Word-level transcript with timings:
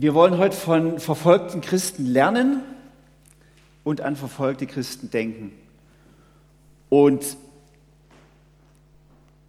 Wir 0.00 0.14
wollen 0.14 0.38
heute 0.38 0.56
von 0.56 1.00
verfolgten 1.00 1.60
Christen 1.60 2.06
lernen 2.06 2.60
und 3.82 4.00
an 4.00 4.14
verfolgte 4.14 4.68
Christen 4.68 5.10
denken. 5.10 5.50
Und 6.88 7.36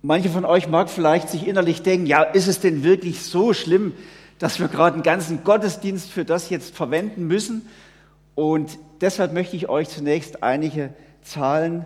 manche 0.02 0.30
von 0.30 0.46
euch 0.46 0.68
mag 0.68 0.90
vielleicht 0.90 1.30
sich 1.30 1.48
innerlich 1.48 1.84
denken, 1.84 2.08
ja, 2.08 2.24
ist 2.24 2.48
es 2.48 2.60
denn 2.60 2.84
wirklich 2.84 3.22
so 3.22 3.54
schlimm, 3.54 3.94
dass 4.40 4.60
wir 4.60 4.70
gerade 4.70 4.96
einen 4.96 5.04
ganzen 5.04 5.44
Gottesdienst 5.44 6.10
für 6.10 6.26
das 6.26 6.50
jetzt 6.50 6.76
verwenden 6.76 7.28
müssen? 7.28 7.68
Und 8.34 8.80
deshalb 9.02 9.34
möchte 9.34 9.56
ich 9.56 9.70
euch 9.70 9.88
zunächst 9.90 10.42
einige 10.42 10.96
Zahlen 11.22 11.86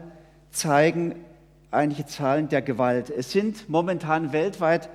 zeigen, 0.52 1.16
einige 1.70 2.06
Zahlen 2.06 2.48
der 2.48 2.62
Gewalt. 2.62 3.10
Es 3.10 3.30
sind 3.30 3.68
momentan 3.68 4.32
weltweit 4.32 4.88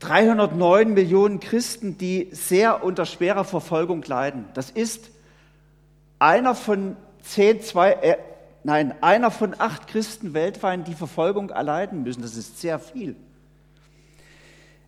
309 0.00 0.92
Millionen 0.92 1.40
Christen, 1.40 1.96
die 1.98 2.28
sehr 2.32 2.84
unter 2.84 3.06
schwerer 3.06 3.44
Verfolgung 3.44 4.02
leiden. 4.02 4.46
Das 4.54 4.70
ist 4.70 5.10
einer 6.18 6.54
von 6.54 6.96
zehn, 7.22 7.60
zwei, 7.62 7.92
äh, 7.92 8.16
nein, 8.64 8.94
einer 9.00 9.30
von 9.30 9.54
acht 9.58 9.86
Christen 9.86 10.34
weltweit, 10.34 10.86
die 10.86 10.94
Verfolgung 10.94 11.50
erleiden 11.50 12.02
müssen. 12.02 12.22
Das 12.22 12.36
ist 12.36 12.60
sehr 12.60 12.78
viel. 12.78 13.16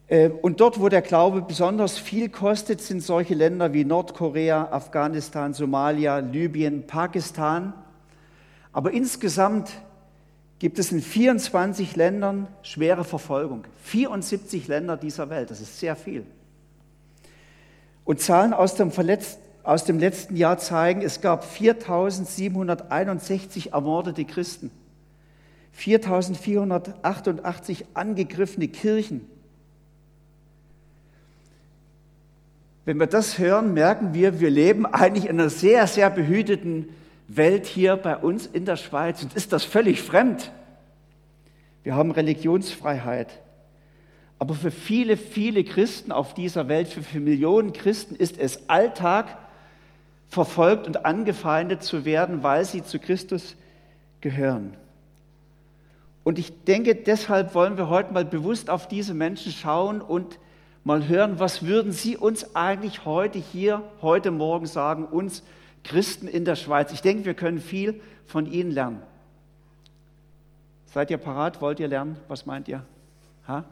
Äh, 0.08 0.28
und 0.28 0.60
dort, 0.60 0.80
wo 0.80 0.88
der 0.88 1.02
Glaube 1.02 1.42
besonders 1.42 1.98
viel 1.98 2.28
kostet, 2.28 2.80
sind 2.80 3.02
solche 3.02 3.34
Länder 3.34 3.72
wie 3.72 3.84
Nordkorea, 3.84 4.68
Afghanistan, 4.70 5.52
Somalia, 5.52 6.18
Libyen, 6.18 6.86
Pakistan. 6.86 7.72
Aber 8.72 8.92
insgesamt 8.92 9.70
gibt 10.58 10.78
es 10.78 10.92
in 10.92 11.02
24 11.02 11.96
Ländern 11.96 12.46
schwere 12.62 13.04
Verfolgung. 13.04 13.64
74 13.84 14.68
Länder 14.68 14.96
dieser 14.96 15.28
Welt, 15.28 15.50
das 15.50 15.60
ist 15.60 15.78
sehr 15.78 15.96
viel. 15.96 16.24
Und 18.04 18.20
Zahlen 18.20 18.54
aus 18.54 18.76
dem, 18.76 18.90
aus 19.64 19.84
dem 19.84 19.98
letzten 19.98 20.36
Jahr 20.36 20.56
zeigen, 20.58 21.02
es 21.02 21.20
gab 21.20 21.44
4761 21.44 23.72
ermordete 23.72 24.24
Christen, 24.24 24.70
4488 25.72 27.84
angegriffene 27.92 28.68
Kirchen. 28.68 29.28
Wenn 32.86 33.00
wir 33.00 33.08
das 33.08 33.38
hören, 33.38 33.74
merken 33.74 34.14
wir, 34.14 34.40
wir 34.40 34.48
leben 34.48 34.86
eigentlich 34.86 35.26
in 35.26 35.40
einer 35.40 35.50
sehr, 35.50 35.88
sehr 35.88 36.08
behüteten 36.08 36.88
Welt 37.28 37.66
hier 37.66 37.96
bei 37.96 38.16
uns 38.16 38.46
in 38.46 38.64
der 38.64 38.76
Schweiz 38.76 39.22
und 39.22 39.34
ist 39.34 39.52
das 39.52 39.64
völlig 39.64 40.00
fremd. 40.00 40.52
Wir 41.82 41.94
haben 41.94 42.10
Religionsfreiheit. 42.10 43.40
Aber 44.38 44.54
für 44.54 44.70
viele, 44.70 45.16
viele 45.16 45.64
Christen 45.64 46.12
auf 46.12 46.34
dieser 46.34 46.68
Welt, 46.68 46.88
für, 46.88 47.20
Millionen 47.20 47.72
Christen 47.72 48.14
ist 48.16 48.38
es 48.38 48.68
Alltag, 48.68 49.38
verfolgt 50.28 50.86
und 50.86 51.06
angefeindet 51.06 51.82
zu 51.82 52.04
werden, 52.04 52.42
weil 52.42 52.64
sie 52.64 52.84
zu 52.84 52.98
Christus 52.98 53.56
gehören. 54.20 54.76
Und 56.24 56.38
ich 56.38 56.64
denke, 56.64 56.96
deshalb 56.96 57.54
wollen 57.54 57.76
wir 57.76 57.88
heute 57.88 58.12
mal 58.12 58.24
bewusst 58.24 58.68
auf 58.68 58.88
diese 58.88 59.14
Menschen 59.14 59.52
schauen 59.52 60.02
und 60.02 60.38
mal 60.82 61.06
hören, 61.06 61.38
was 61.38 61.64
würden 61.64 61.92
sie 61.92 62.16
uns 62.16 62.56
eigentlich 62.56 63.04
heute 63.04 63.38
hier, 63.38 63.82
heute 64.02 64.32
Morgen 64.32 64.66
sagen, 64.66 65.04
uns 65.04 65.44
Christen 65.86 66.26
in 66.26 66.44
der 66.44 66.56
Schweiz. 66.56 66.92
Ich 66.92 67.00
denke, 67.00 67.24
wir 67.24 67.34
können 67.34 67.60
viel 67.60 68.00
von 68.26 68.50
ihnen 68.50 68.72
lernen. 68.72 69.02
Seid 70.92 71.10
ihr 71.10 71.18
parat? 71.18 71.60
Wollt 71.60 71.78
ihr 71.78 71.88
lernen? 71.88 72.16
Was 72.26 72.44
meint 72.44 72.68
ihr? 72.68 72.84
Ha? 73.46 73.64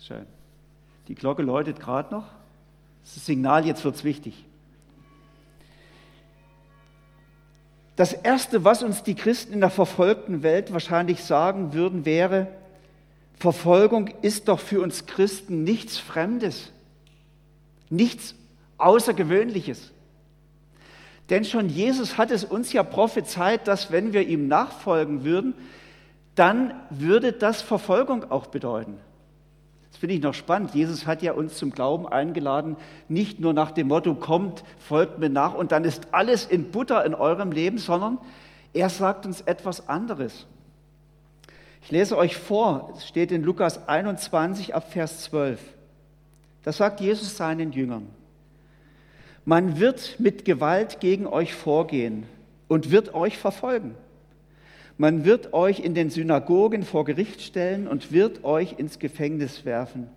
Schön. 0.00 0.26
Die 1.08 1.14
Glocke 1.14 1.42
läutet 1.42 1.80
gerade 1.80 2.14
noch. 2.14 2.24
Das, 3.02 3.14
das 3.14 3.26
Signal, 3.26 3.66
jetzt 3.66 3.84
wird 3.84 3.96
es 3.96 4.04
wichtig. 4.04 4.46
Das 7.96 8.12
Erste, 8.12 8.64
was 8.64 8.82
uns 8.82 9.02
die 9.02 9.14
Christen 9.14 9.52
in 9.52 9.60
der 9.60 9.70
verfolgten 9.70 10.42
Welt 10.42 10.72
wahrscheinlich 10.72 11.22
sagen 11.22 11.74
würden, 11.74 12.04
wäre, 12.04 12.48
Verfolgung 13.38 14.08
ist 14.22 14.48
doch 14.48 14.60
für 14.60 14.80
uns 14.80 15.06
Christen 15.06 15.62
nichts 15.62 15.98
Fremdes, 15.98 16.72
nichts 17.90 18.34
Außergewöhnliches. 18.78 19.92
Denn 21.30 21.44
schon 21.44 21.68
Jesus 21.68 22.18
hat 22.18 22.30
es 22.30 22.44
uns 22.44 22.72
ja 22.72 22.82
prophezeit, 22.82 23.66
dass 23.66 23.90
wenn 23.90 24.12
wir 24.12 24.26
ihm 24.26 24.46
nachfolgen 24.46 25.24
würden, 25.24 25.54
dann 26.34 26.74
würde 26.90 27.32
das 27.32 27.62
Verfolgung 27.62 28.30
auch 28.30 28.46
bedeuten. 28.46 28.98
Das 29.90 30.00
finde 30.00 30.16
ich 30.16 30.22
noch 30.22 30.34
spannend. 30.34 30.74
Jesus 30.74 31.06
hat 31.06 31.22
ja 31.22 31.32
uns 31.32 31.56
zum 31.56 31.70
Glauben 31.70 32.08
eingeladen, 32.08 32.76
nicht 33.08 33.38
nur 33.38 33.52
nach 33.52 33.70
dem 33.70 33.88
Motto, 33.88 34.14
kommt, 34.16 34.64
folgt 34.78 35.18
mir 35.18 35.30
nach 35.30 35.54
und 35.54 35.72
dann 35.72 35.84
ist 35.84 36.08
alles 36.12 36.44
in 36.46 36.72
Butter 36.72 37.04
in 37.04 37.14
eurem 37.14 37.52
Leben, 37.52 37.78
sondern 37.78 38.18
er 38.72 38.90
sagt 38.90 39.24
uns 39.24 39.40
etwas 39.42 39.88
anderes. 39.88 40.46
Ich 41.82 41.90
lese 41.90 42.18
euch 42.18 42.36
vor, 42.36 42.92
es 42.96 43.06
steht 43.06 43.30
in 43.30 43.44
Lukas 43.44 43.88
21 43.88 44.74
ab 44.74 44.92
Vers 44.92 45.22
12. 45.24 45.60
Das 46.64 46.78
sagt 46.78 47.00
Jesus 47.00 47.36
seinen 47.36 47.72
Jüngern. 47.72 48.08
Man 49.44 49.78
wird 49.78 50.16
mit 50.18 50.44
Gewalt 50.44 51.00
gegen 51.00 51.26
euch 51.26 51.54
vorgehen 51.54 52.24
und 52.68 52.90
wird 52.90 53.14
euch 53.14 53.36
verfolgen. 53.36 53.94
Man 54.96 55.24
wird 55.24 55.52
euch 55.52 55.80
in 55.80 55.94
den 55.94 56.08
Synagogen 56.08 56.84
vor 56.84 57.04
Gericht 57.04 57.42
stellen 57.42 57.88
und 57.88 58.12
wird 58.12 58.44
euch 58.44 58.78
ins 58.78 58.98
Gefängnis 58.98 59.64
werfen. 59.64 60.08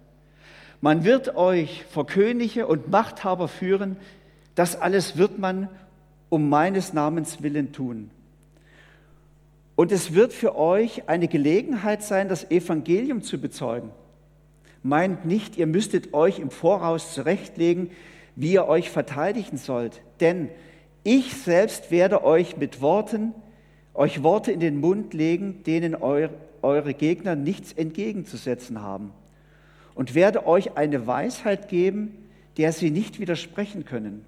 Man 0.82 1.04
wird 1.04 1.36
euch 1.36 1.84
vor 1.90 2.06
Könige 2.06 2.68
und 2.68 2.90
Machthaber 2.90 3.48
führen. 3.48 3.98
Das 4.56 4.80
alles 4.80 5.18
wird 5.18 5.40
man 5.40 5.68
um 6.30 6.50
meines 6.50 6.94
Namens 6.94 7.42
willen 7.42 7.74
tun. 7.74 8.12
Und 9.76 9.92
es 9.92 10.14
wird 10.14 10.34
für 10.34 10.56
euch 10.56 11.08
eine 11.10 11.28
Gelegenheit 11.28 12.04
sein, 12.04 12.30
das 12.30 12.50
Evangelium 12.50 13.22
zu 13.24 13.40
bezeugen. 13.40 13.90
Meint 14.84 15.26
nicht, 15.26 15.58
ihr 15.58 15.68
müsstet 15.68 16.14
euch 16.14 16.40
im 16.40 16.52
Voraus 16.52 17.14
zurechtlegen, 17.14 17.90
wie 18.38 18.54
ihr 18.54 18.68
euch 18.68 18.90
verteidigen 18.92 19.58
sollt. 19.58 20.00
Denn 20.22 20.50
ich 21.04 21.34
selbst 21.34 21.92
werde 21.92 22.24
euch 22.24 22.56
mit 22.56 22.82
Worten, 22.82 23.34
euch 23.94 24.24
Worte 24.24 24.52
in 24.52 24.60
den 24.60 24.80
Mund 24.80 25.14
legen, 25.14 25.64
denen 25.64 25.96
eure 25.96 26.94
Gegner 26.94 27.36
nichts 27.36 27.74
entgegenzusetzen 27.74 28.82
haben. 28.82 29.12
Und 29.96 30.14
werde 30.14 30.46
euch 30.46 30.78
eine 30.78 31.08
Weisheit 31.08 31.68
geben, 31.68 32.30
der 32.58 32.72
sie 32.72 32.92
nicht 32.92 33.20
widersprechen 33.20 33.86
können. 33.86 34.24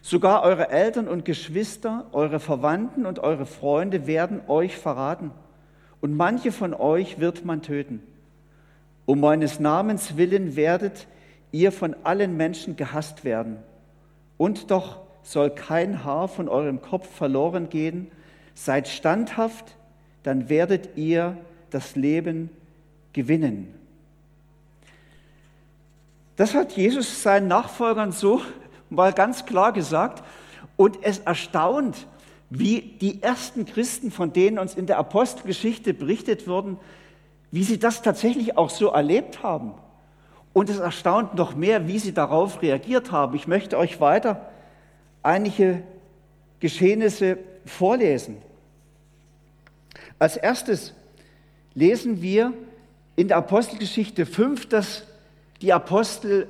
Sogar 0.00 0.42
eure 0.42 0.70
Eltern 0.70 1.06
und 1.06 1.26
Geschwister, 1.26 2.06
eure 2.12 2.40
Verwandten 2.40 3.04
und 3.04 3.18
eure 3.18 3.44
Freunde 3.44 4.06
werden 4.06 4.40
euch 4.48 4.76
verraten. 4.76 5.32
Und 6.00 6.16
manche 6.16 6.50
von 6.50 6.72
euch 6.72 7.20
wird 7.20 7.44
man 7.44 7.60
töten. 7.60 8.02
Um 9.04 9.20
meines 9.20 9.60
Namens 9.60 10.16
willen 10.16 10.56
werdet 10.56 11.06
ihr 11.52 11.70
von 11.70 11.94
allen 12.02 12.36
Menschen 12.36 12.76
gehasst 12.76 13.24
werden. 13.24 13.58
Und 14.38 14.70
doch 14.70 15.02
soll 15.22 15.50
kein 15.50 16.04
Haar 16.04 16.28
von 16.28 16.48
eurem 16.48 16.82
Kopf 16.82 17.08
verloren 17.08 17.68
gehen. 17.68 18.10
Seid 18.54 18.88
standhaft, 18.88 19.76
dann 20.22 20.48
werdet 20.48 20.96
ihr 20.96 21.36
das 21.70 21.94
Leben 21.94 22.50
gewinnen. 23.12 23.72
Das 26.36 26.54
hat 26.54 26.72
Jesus 26.72 27.22
seinen 27.22 27.48
Nachfolgern 27.48 28.12
so 28.12 28.42
mal 28.90 29.12
ganz 29.12 29.46
klar 29.46 29.72
gesagt. 29.72 30.24
Und 30.76 30.98
es 31.02 31.20
erstaunt, 31.20 32.06
wie 32.50 32.96
die 33.00 33.22
ersten 33.22 33.64
Christen, 33.64 34.10
von 34.10 34.32
denen 34.32 34.58
uns 34.58 34.74
in 34.74 34.86
der 34.86 34.98
Apostelgeschichte 34.98 35.94
berichtet 35.94 36.46
wurden, 36.48 36.78
wie 37.50 37.62
sie 37.62 37.78
das 37.78 38.02
tatsächlich 38.02 38.56
auch 38.56 38.70
so 38.70 38.88
erlebt 38.88 39.42
haben. 39.42 39.74
Und 40.52 40.68
es 40.68 40.78
erstaunt 40.78 41.34
noch 41.34 41.54
mehr, 41.54 41.88
wie 41.88 41.98
sie 41.98 42.12
darauf 42.12 42.60
reagiert 42.62 43.10
haben. 43.10 43.34
Ich 43.34 43.46
möchte 43.46 43.78
euch 43.78 44.00
weiter 44.00 44.48
einige 45.22 45.82
Geschehnisse 46.60 47.38
vorlesen. 47.64 48.36
Als 50.18 50.36
erstes 50.36 50.94
lesen 51.74 52.22
wir 52.22 52.52
in 53.16 53.28
der 53.28 53.38
Apostelgeschichte 53.38 54.26
5, 54.26 54.68
dass 54.68 55.04
die 55.60 55.72
Apostel 55.72 56.48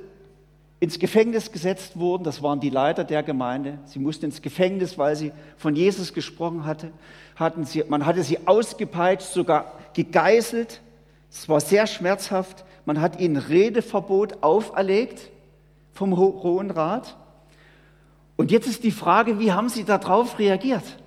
ins 0.79 0.99
Gefängnis 0.99 1.51
gesetzt 1.51 1.97
wurden. 1.97 2.23
Das 2.23 2.43
waren 2.43 2.59
die 2.59 2.69
Leiter 2.69 3.03
der 3.03 3.23
Gemeinde. 3.23 3.79
Sie 3.85 3.99
mussten 3.99 4.25
ins 4.25 4.41
Gefängnis, 4.41 4.97
weil 4.97 5.15
sie 5.15 5.31
von 5.57 5.75
Jesus 5.75 6.13
gesprochen 6.13 6.65
hatte. 6.65 6.91
Hatten 7.35 7.63
sie, 7.63 7.83
man 7.87 8.05
hatte 8.05 8.21
sie 8.21 8.45
ausgepeitscht, 8.45 9.27
sogar 9.27 9.79
gegeißelt. 9.93 10.81
Es 11.31 11.47
war 11.47 11.61
sehr 11.61 11.87
schmerzhaft. 11.87 12.65
Man 12.85 12.99
hat 12.99 13.19
ihnen 13.19 13.37
Redeverbot 13.37 14.43
auferlegt 14.43 15.29
vom 15.93 16.17
Hohen 16.17 16.71
Rat. 16.71 17.15
Und 18.35 18.51
jetzt 18.51 18.67
ist 18.67 18.83
die 18.83 18.91
Frage, 18.91 19.39
wie 19.39 19.51
haben 19.51 19.69
sie 19.69 19.83
darauf 19.83 20.39
reagiert? 20.39 20.97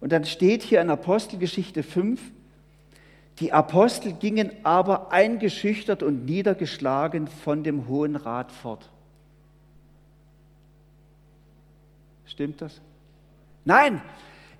Und 0.00 0.12
dann 0.12 0.24
steht 0.24 0.62
hier 0.62 0.80
in 0.80 0.90
Apostelgeschichte 0.90 1.82
5, 1.82 2.20
Die 3.38 3.52
Apostel 3.52 4.12
gingen 4.14 4.50
aber 4.64 5.12
eingeschüchtert 5.12 6.02
und 6.02 6.24
niedergeschlagen 6.24 7.26
von 7.26 7.62
dem 7.62 7.86
Hohen 7.88 8.16
Rat 8.16 8.50
fort. 8.50 8.90
Stimmt 12.26 12.60
das? 12.60 12.80
Nein, 13.64 14.02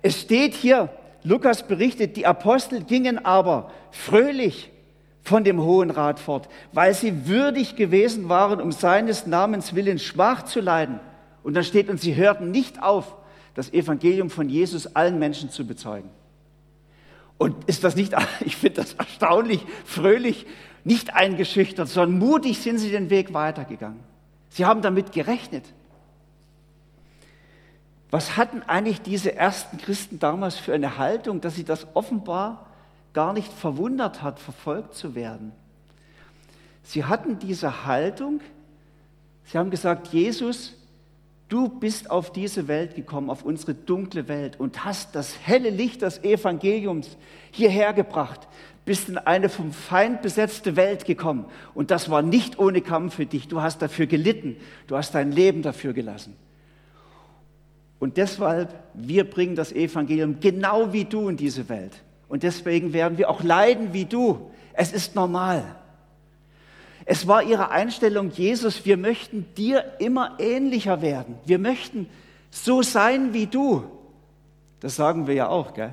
es 0.01 0.21
steht 0.21 0.53
hier, 0.53 0.89
Lukas 1.23 1.67
berichtet, 1.67 2.17
die 2.17 2.25
Apostel 2.25 2.83
gingen 2.83 3.23
aber 3.23 3.71
fröhlich 3.91 4.71
von 5.23 5.43
dem 5.43 5.61
Hohen 5.61 5.91
Rat 5.91 6.19
fort, 6.19 6.49
weil 6.73 6.93
sie 6.93 7.27
würdig 7.27 7.75
gewesen 7.75 8.29
waren, 8.29 8.59
um 8.59 8.71
seines 8.71 9.27
Namens 9.27 9.75
willen 9.75 9.99
schwach 9.99 10.43
zu 10.43 10.59
leiden. 10.59 10.99
Und 11.43 11.53
dann 11.53 11.63
steht, 11.63 11.89
und 11.89 11.99
sie 11.99 12.15
hörten 12.15 12.51
nicht 12.51 12.81
auf, 12.81 13.15
das 13.53 13.73
Evangelium 13.73 14.29
von 14.29 14.49
Jesus 14.49 14.95
allen 14.95 15.19
Menschen 15.19 15.49
zu 15.49 15.65
bezeugen. 15.65 16.09
Und 17.37 17.63
ist 17.65 17.83
das 17.83 17.95
nicht, 17.95 18.13
ich 18.45 18.55
finde 18.55 18.81
das 18.81 18.93
erstaunlich, 18.93 19.65
fröhlich, 19.85 20.45
nicht 20.83 21.13
eingeschüchtert, 21.13 21.87
sondern 21.87 22.17
mutig 22.19 22.59
sind 22.59 22.79
sie 22.79 22.89
den 22.89 23.09
Weg 23.09 23.33
weitergegangen. 23.33 23.99
Sie 24.49 24.65
haben 24.65 24.81
damit 24.81 25.11
gerechnet. 25.11 25.65
Was 28.09 28.35
hatten 28.35 28.61
eigentlich 28.63 29.01
diese 29.01 29.35
ersten 29.35 29.77
Christen 29.77 30.19
damals 30.19 30.57
für 30.57 30.73
eine 30.73 30.97
Haltung, 30.97 31.39
dass 31.39 31.55
sie 31.55 31.63
das 31.63 31.87
offenbar 31.93 32.70
gar 33.13 33.33
nicht 33.33 33.51
verwundert 33.51 34.21
hat, 34.21 34.39
verfolgt 34.39 34.95
zu 34.95 35.15
werden? 35.15 35.51
Sie 36.83 37.05
hatten 37.05 37.39
diese 37.39 37.85
Haltung, 37.85 38.41
sie 39.45 39.57
haben 39.57 39.69
gesagt, 39.69 40.07
Jesus, 40.07 40.75
Du 41.51 41.67
bist 41.67 42.09
auf 42.09 42.31
diese 42.31 42.69
Welt 42.69 42.95
gekommen, 42.95 43.29
auf 43.29 43.43
unsere 43.43 43.73
dunkle 43.73 44.29
Welt 44.29 44.57
und 44.57 44.85
hast 44.85 45.15
das 45.15 45.37
helle 45.45 45.69
Licht 45.69 46.01
des 46.01 46.23
Evangeliums 46.23 47.17
hierher 47.51 47.91
gebracht, 47.91 48.47
bist 48.85 49.09
in 49.09 49.17
eine 49.17 49.49
vom 49.49 49.73
Feind 49.73 50.21
besetzte 50.21 50.77
Welt 50.77 51.03
gekommen. 51.03 51.43
Und 51.73 51.91
das 51.91 52.09
war 52.09 52.21
nicht 52.21 52.57
ohne 52.57 52.79
Kampf 52.79 53.15
für 53.15 53.25
dich. 53.25 53.49
Du 53.49 53.61
hast 53.61 53.81
dafür 53.81 54.05
gelitten. 54.05 54.55
Du 54.87 54.95
hast 54.95 55.13
dein 55.13 55.33
Leben 55.33 55.61
dafür 55.61 55.91
gelassen. 55.91 56.37
Und 57.99 58.15
deshalb, 58.15 58.73
wir 58.93 59.29
bringen 59.29 59.55
das 59.57 59.73
Evangelium 59.73 60.39
genau 60.39 60.93
wie 60.93 61.03
du 61.03 61.27
in 61.27 61.35
diese 61.35 61.67
Welt. 61.67 62.01
Und 62.31 62.43
deswegen 62.43 62.93
werden 62.93 63.17
wir 63.17 63.29
auch 63.29 63.43
leiden 63.43 63.91
wie 63.91 64.05
du. 64.05 64.51
Es 64.71 64.93
ist 64.93 65.15
normal. 65.15 65.65
Es 67.03 67.27
war 67.27 67.43
ihre 67.43 67.71
Einstellung, 67.71 68.31
Jesus, 68.31 68.85
wir 68.85 68.95
möchten 68.95 69.45
dir 69.57 69.83
immer 69.99 70.37
ähnlicher 70.39 71.01
werden. 71.01 71.35
Wir 71.45 71.59
möchten 71.59 72.07
so 72.49 72.83
sein 72.83 73.33
wie 73.33 73.47
du. 73.47 73.83
Das 74.79 74.95
sagen 74.95 75.27
wir 75.27 75.33
ja 75.33 75.49
auch, 75.49 75.73
gell? 75.73 75.91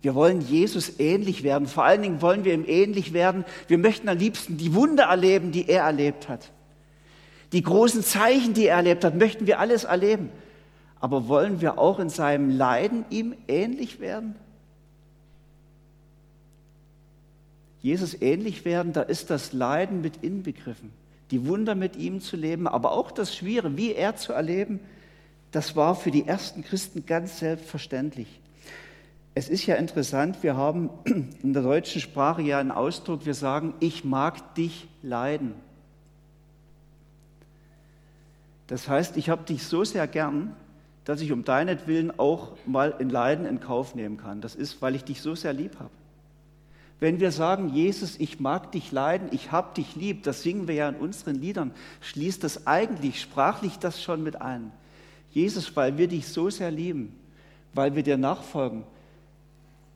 Wir 0.00 0.14
wollen 0.14 0.40
Jesus 0.42 1.00
ähnlich 1.00 1.42
werden. 1.42 1.66
Vor 1.66 1.82
allen 1.82 2.02
Dingen 2.02 2.22
wollen 2.22 2.44
wir 2.44 2.54
ihm 2.54 2.66
ähnlich 2.68 3.12
werden. 3.12 3.44
Wir 3.66 3.78
möchten 3.78 4.08
am 4.08 4.16
liebsten 4.16 4.58
die 4.58 4.76
Wunder 4.76 5.06
erleben, 5.06 5.50
die 5.50 5.68
er 5.68 5.82
erlebt 5.82 6.28
hat. 6.28 6.52
Die 7.50 7.64
großen 7.64 8.04
Zeichen, 8.04 8.54
die 8.54 8.66
er 8.66 8.76
erlebt 8.76 9.04
hat, 9.04 9.16
möchten 9.16 9.48
wir 9.48 9.58
alles 9.58 9.82
erleben. 9.82 10.30
Aber 11.00 11.26
wollen 11.26 11.60
wir 11.60 11.80
auch 11.80 11.98
in 11.98 12.10
seinem 12.10 12.48
Leiden 12.48 13.06
ihm 13.10 13.34
ähnlich 13.48 13.98
werden? 13.98 14.36
Jesus 17.82 18.20
ähnlich 18.20 18.64
werden, 18.64 18.92
da 18.92 19.02
ist 19.02 19.30
das 19.30 19.52
Leiden 19.52 20.00
mit 20.00 20.22
inbegriffen. 20.22 20.92
Die 21.30 21.46
Wunder 21.46 21.74
mit 21.74 21.96
ihm 21.96 22.20
zu 22.20 22.36
leben, 22.36 22.66
aber 22.66 22.92
auch 22.92 23.10
das 23.10 23.34
Schwere, 23.34 23.76
wie 23.76 23.94
er 23.94 24.16
zu 24.16 24.32
erleben, 24.32 24.80
das 25.52 25.76
war 25.76 25.94
für 25.94 26.10
die 26.10 26.26
ersten 26.26 26.62
Christen 26.62 27.06
ganz 27.06 27.38
selbstverständlich. 27.38 28.40
Es 29.34 29.48
ist 29.48 29.66
ja 29.66 29.76
interessant, 29.76 30.42
wir 30.42 30.56
haben 30.56 30.90
in 31.42 31.52
der 31.52 31.62
deutschen 31.62 32.00
Sprache 32.00 32.42
ja 32.42 32.58
einen 32.58 32.72
Ausdruck, 32.72 33.26
wir 33.26 33.34
sagen, 33.34 33.74
ich 33.80 34.04
mag 34.04 34.54
dich 34.54 34.88
leiden. 35.02 35.54
Das 38.66 38.88
heißt, 38.88 39.16
ich 39.16 39.30
habe 39.30 39.44
dich 39.44 39.64
so 39.64 39.84
sehr 39.84 40.06
gern, 40.06 40.54
dass 41.04 41.20
ich 41.20 41.32
um 41.32 41.44
deinetwillen 41.44 42.16
auch 42.18 42.56
mal 42.66 42.94
in 42.98 43.08
Leiden 43.10 43.46
in 43.46 43.58
Kauf 43.60 43.94
nehmen 43.94 44.16
kann. 44.16 44.40
Das 44.40 44.54
ist, 44.54 44.82
weil 44.82 44.94
ich 44.94 45.04
dich 45.04 45.22
so 45.22 45.34
sehr 45.34 45.52
lieb 45.52 45.78
habe. 45.80 45.90
Wenn 47.00 47.18
wir 47.18 47.32
sagen, 47.32 47.70
Jesus, 47.70 48.16
ich 48.18 48.40
mag 48.40 48.72
dich 48.72 48.92
leiden, 48.92 49.28
ich 49.32 49.50
hab 49.50 49.74
dich 49.74 49.96
lieb, 49.96 50.22
das 50.22 50.42
singen 50.42 50.68
wir 50.68 50.74
ja 50.74 50.88
in 50.90 50.96
unseren 50.96 51.36
Liedern, 51.36 51.72
schließt 52.02 52.44
das 52.44 52.66
eigentlich 52.66 53.20
sprachlich 53.20 53.78
das 53.78 54.02
schon 54.02 54.22
mit 54.22 54.40
ein. 54.40 54.70
Jesus, 55.30 55.74
weil 55.76 55.96
wir 55.96 56.08
dich 56.08 56.28
so 56.28 56.50
sehr 56.50 56.70
lieben, 56.70 57.16
weil 57.72 57.96
wir 57.96 58.02
dir 58.02 58.18
nachfolgen, 58.18 58.84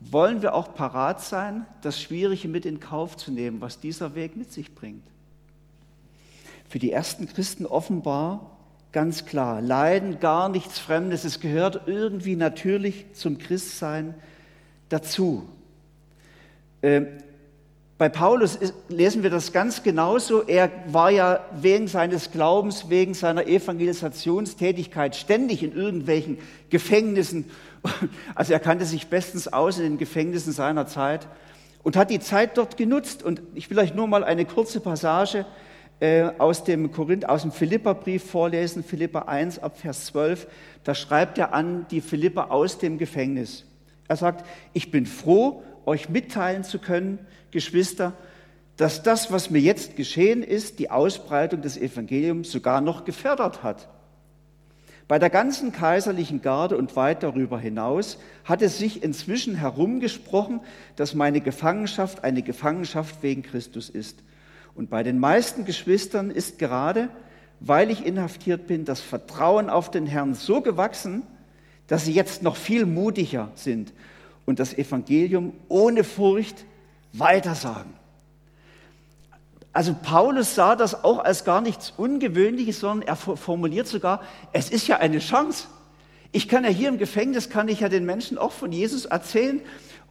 wollen 0.00 0.40
wir 0.40 0.54
auch 0.54 0.74
parat 0.74 1.20
sein, 1.20 1.66
das 1.82 2.00
Schwierige 2.00 2.48
mit 2.48 2.64
in 2.64 2.80
Kauf 2.80 3.16
zu 3.16 3.30
nehmen, 3.30 3.60
was 3.60 3.80
dieser 3.80 4.14
Weg 4.14 4.36
mit 4.36 4.50
sich 4.50 4.74
bringt. 4.74 5.04
Für 6.68 6.78
die 6.78 6.90
ersten 6.90 7.28
Christen 7.28 7.66
offenbar 7.66 8.50
ganz 8.92 9.26
klar, 9.26 9.60
Leiden 9.60 10.20
gar 10.20 10.48
nichts 10.48 10.78
Fremdes, 10.78 11.24
es 11.24 11.40
gehört 11.40 11.82
irgendwie 11.86 12.36
natürlich 12.36 13.12
zum 13.12 13.38
Christsein 13.38 14.14
dazu. 14.88 15.48
Ähm, 16.84 17.06
bei 17.96 18.10
Paulus 18.10 18.58
lesen 18.88 19.22
wir 19.22 19.30
das 19.30 19.52
ganz 19.52 19.82
genauso. 19.82 20.42
Er 20.42 20.70
war 20.88 21.10
ja 21.10 21.40
wegen 21.58 21.88
seines 21.88 22.30
Glaubens, 22.30 22.90
wegen 22.90 23.14
seiner 23.14 23.46
Evangelisationstätigkeit 23.46 25.16
ständig 25.16 25.62
in 25.62 25.74
irgendwelchen 25.74 26.38
Gefängnissen. 26.70 27.50
Also 28.34 28.54
er 28.54 28.60
kannte 28.60 28.86
sich 28.86 29.08
bestens 29.08 29.46
aus 29.46 29.76
in 29.76 29.84
den 29.84 29.98
Gefängnissen 29.98 30.54
seiner 30.54 30.86
Zeit 30.86 31.28
und 31.82 31.96
hat 31.96 32.10
die 32.10 32.18
Zeit 32.18 32.56
dort 32.56 32.78
genutzt. 32.78 33.22
Und 33.22 33.42
ich 33.54 33.68
will 33.70 33.78
euch 33.78 33.94
nur 33.94 34.06
mal 34.06 34.24
eine 34.24 34.46
kurze 34.46 34.80
Passage 34.80 35.44
äh, 36.00 36.30
aus 36.38 36.64
dem 36.64 36.92
Korinth, 36.92 37.28
aus 37.28 37.42
dem 37.42 37.52
Philipperbrief 37.52 38.24
vorlesen, 38.24 38.82
Philipper 38.82 39.28
1 39.28 39.58
ab 39.58 39.78
Vers 39.78 40.06
12. 40.06 40.46
Da 40.82 40.94
schreibt 40.94 41.36
er 41.36 41.52
an 41.52 41.86
die 41.90 42.00
Philipper 42.00 42.50
aus 42.50 42.78
dem 42.78 42.96
Gefängnis. 42.96 43.64
Er 44.08 44.16
sagt, 44.16 44.46
ich 44.72 44.90
bin 44.90 45.06
froh 45.06 45.62
euch 45.86 46.08
mitteilen 46.08 46.64
zu 46.64 46.78
können, 46.78 47.18
Geschwister, 47.50 48.12
dass 48.76 49.02
das, 49.02 49.30
was 49.30 49.50
mir 49.50 49.60
jetzt 49.60 49.96
geschehen 49.96 50.42
ist, 50.42 50.78
die 50.78 50.90
Ausbreitung 50.90 51.62
des 51.62 51.76
Evangeliums 51.76 52.50
sogar 52.50 52.80
noch 52.80 53.04
gefördert 53.04 53.62
hat. 53.62 53.88
Bei 55.06 55.18
der 55.18 55.30
ganzen 55.30 55.70
kaiserlichen 55.70 56.40
Garde 56.40 56.76
und 56.76 56.96
weit 56.96 57.22
darüber 57.22 57.58
hinaus 57.58 58.18
hat 58.44 58.62
es 58.62 58.78
sich 58.78 59.02
inzwischen 59.02 59.54
herumgesprochen, 59.54 60.60
dass 60.96 61.14
meine 61.14 61.40
Gefangenschaft 61.40 62.24
eine 62.24 62.42
Gefangenschaft 62.42 63.22
wegen 63.22 63.42
Christus 63.42 63.90
ist. 63.90 64.22
Und 64.74 64.90
bei 64.90 65.02
den 65.02 65.18
meisten 65.18 65.66
Geschwistern 65.66 66.30
ist 66.30 66.58
gerade, 66.58 67.10
weil 67.60 67.90
ich 67.90 68.04
inhaftiert 68.04 68.66
bin, 68.66 68.84
das 68.84 69.00
Vertrauen 69.00 69.68
auf 69.68 69.90
den 69.90 70.06
Herrn 70.06 70.34
so 70.34 70.62
gewachsen, 70.62 71.22
dass 71.86 72.06
sie 72.06 72.12
jetzt 72.12 72.42
noch 72.42 72.56
viel 72.56 72.86
mutiger 72.86 73.52
sind 73.54 73.92
und 74.46 74.58
das 74.58 74.74
Evangelium 74.74 75.52
ohne 75.68 76.04
Furcht 76.04 76.64
weitersagen. 77.12 77.92
Also 79.72 79.94
Paulus 80.00 80.54
sah 80.54 80.76
das 80.76 81.02
auch 81.02 81.18
als 81.18 81.44
gar 81.44 81.60
nichts 81.60 81.92
Ungewöhnliches, 81.96 82.80
sondern 82.80 83.08
er 83.08 83.16
formuliert 83.16 83.88
sogar, 83.88 84.22
es 84.52 84.70
ist 84.70 84.86
ja 84.86 84.98
eine 84.98 85.18
Chance. 85.18 85.66
Ich 86.30 86.48
kann 86.48 86.64
ja 86.64 86.70
hier 86.70 86.88
im 86.88 86.98
Gefängnis, 86.98 87.50
kann 87.50 87.68
ich 87.68 87.80
ja 87.80 87.88
den 87.88 88.04
Menschen 88.04 88.38
auch 88.38 88.52
von 88.52 88.70
Jesus 88.70 89.04
erzählen 89.04 89.60